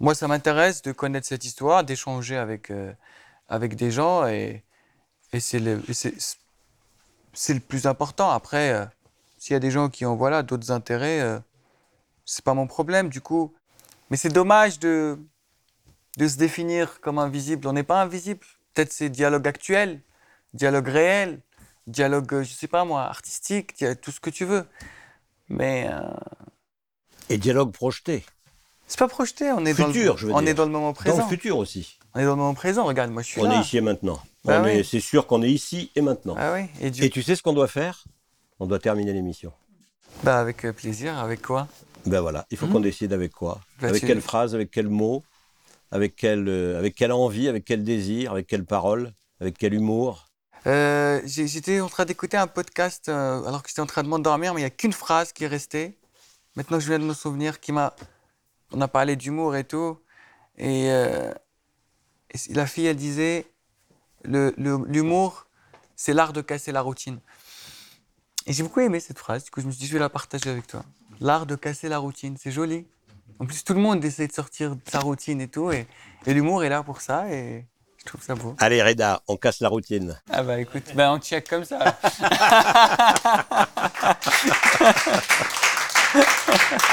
[0.00, 2.92] moi, ça m'intéresse de connaître cette histoire, d'échanger avec, euh,
[3.48, 4.26] avec des gens.
[4.26, 4.64] Et,
[5.32, 8.30] et c'est le, le plus important.
[8.30, 8.86] Après, euh,
[9.38, 11.38] s'il y a des gens qui ont voilà, d'autres intérêts, euh,
[12.24, 13.54] c'est pas mon problème du coup.
[14.10, 15.18] Mais c'est dommage de,
[16.18, 17.68] de se définir comme invisible.
[17.68, 18.44] On n'est pas invisible.
[18.74, 20.00] Peut-être c'est dialogue actuel,
[20.54, 21.42] dialogue réel
[21.88, 24.64] dialogue, je sais pas moi, artistique, tout ce que tu veux.
[25.48, 25.88] Mais.
[25.90, 26.00] Euh,
[27.30, 28.24] Et dialogue projeté.
[28.88, 30.92] C'est pas projeté, on est futur, dans le, je veux on est dans le moment
[30.94, 31.18] présent.
[31.18, 31.98] Dans le futur aussi.
[32.14, 32.84] On est dans le moment présent.
[32.84, 33.50] Regarde, moi je suis on là.
[33.50, 34.20] On est ici et maintenant.
[34.44, 36.34] Bah c'est sûr qu'on est ici et maintenant.
[36.38, 36.66] Ah oui.
[36.80, 38.04] et, et, tu sais ce qu'on doit faire?
[38.60, 39.52] On doit terminer l'émission.
[40.24, 41.18] Bah avec euh, plaisir.
[41.18, 41.68] Avec quoi?
[42.06, 42.46] Ben voilà.
[42.50, 43.60] Il faut hmm qu'on décide avec quoi?
[43.80, 45.22] Bah, avec quelle phrase Avec quel mot?
[45.90, 49.12] Avec quelle, avec quelle envie Avec quel désir Avec quelle parole?
[49.40, 50.28] Avec quel humour?
[50.66, 54.54] Euh, j'étais en train d'écouter un podcast euh, alors que j'étais en train de m'endormir,
[54.54, 55.96] mais il n'y a qu'une phrase qui est restée.
[56.56, 57.94] Maintenant, je viens de me souvenir qui m'a.
[58.72, 59.98] On a parlé d'humour et tout.
[60.56, 61.32] Et, euh,
[62.50, 63.46] la fille, elle disait
[64.24, 65.46] l'humour,
[65.96, 67.20] c'est l'art de casser la routine.
[68.46, 69.44] Et j'ai beaucoup aimé cette phrase.
[69.44, 70.84] Du coup, je me suis dit, je vais la partager avec toi.
[71.20, 72.86] L'art de casser la routine, c'est joli.
[73.38, 75.70] En plus, tout le monde essaie de sortir de sa routine et tout.
[75.70, 75.86] Et,
[76.26, 77.30] et l'humour est là pour ça.
[77.32, 77.66] Et
[78.08, 78.56] trouve ça beau.
[78.58, 80.18] Allez, Reda, on casse la routine.
[80.30, 81.98] Ah bah écoute, bah on check comme ça.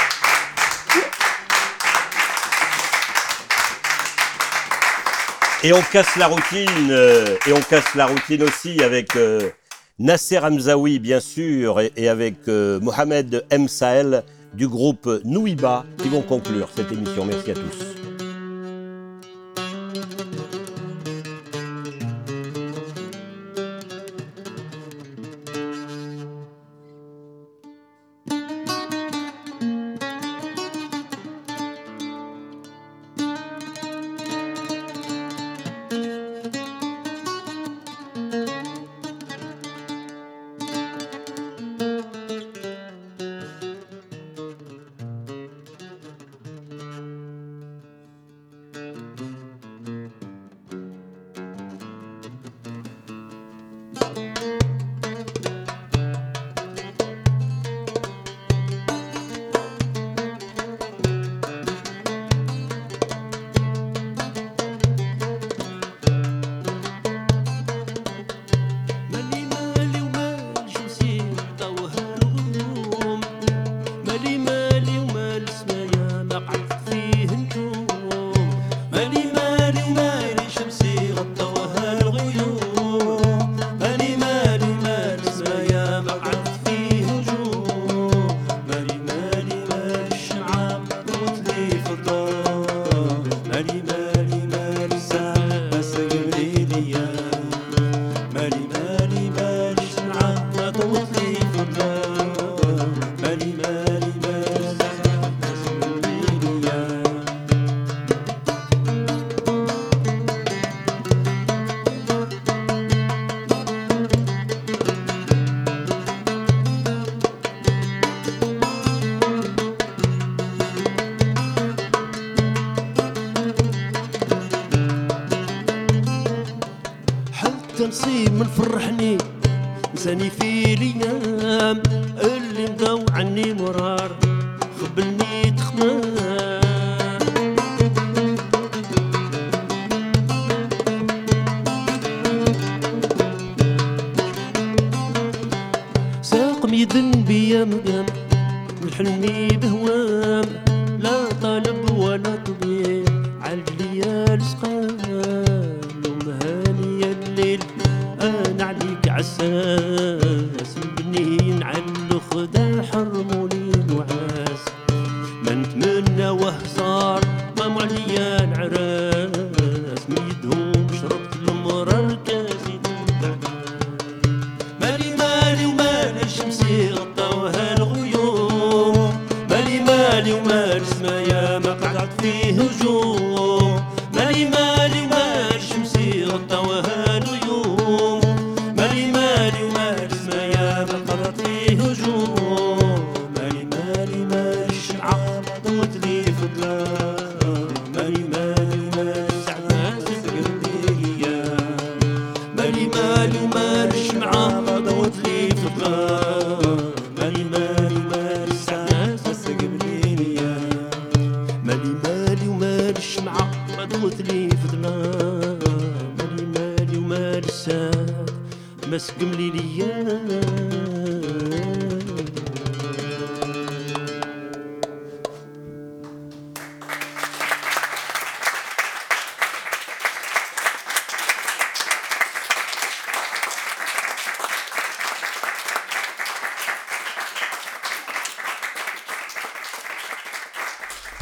[5.66, 9.50] Et on casse la routine, euh, et on casse la routine aussi avec euh,
[9.98, 13.66] Nasser Hamzaoui, bien sûr, et, avec euh, Mohamed M.
[13.66, 14.22] Sahel
[14.54, 17.24] du groupe Nouiba qui vont conclure cette émission.
[17.24, 18.15] Merci à tous.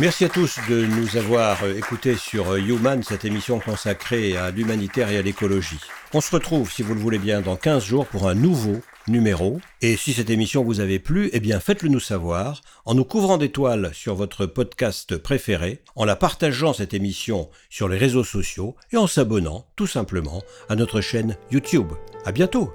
[0.04, 4.50] Merci à tous de nous avoir euh, écoutés sur euh, Human, cette émission consacrée à
[4.50, 5.80] l'humanitaire et à l'écologie.
[6.12, 9.62] On se retrouve, si vous le voulez bien, dans 15 jours pour un nouveau numéro.
[9.80, 13.38] Et si cette émission vous avait plu, eh bien faites-le nous savoir en nous couvrant
[13.38, 18.98] d'étoiles sur votre podcast préféré, en la partageant cette émission sur les réseaux sociaux et
[18.98, 21.92] en s'abonnant tout simplement à notre chaîne YouTube.
[22.26, 22.74] À bientôt!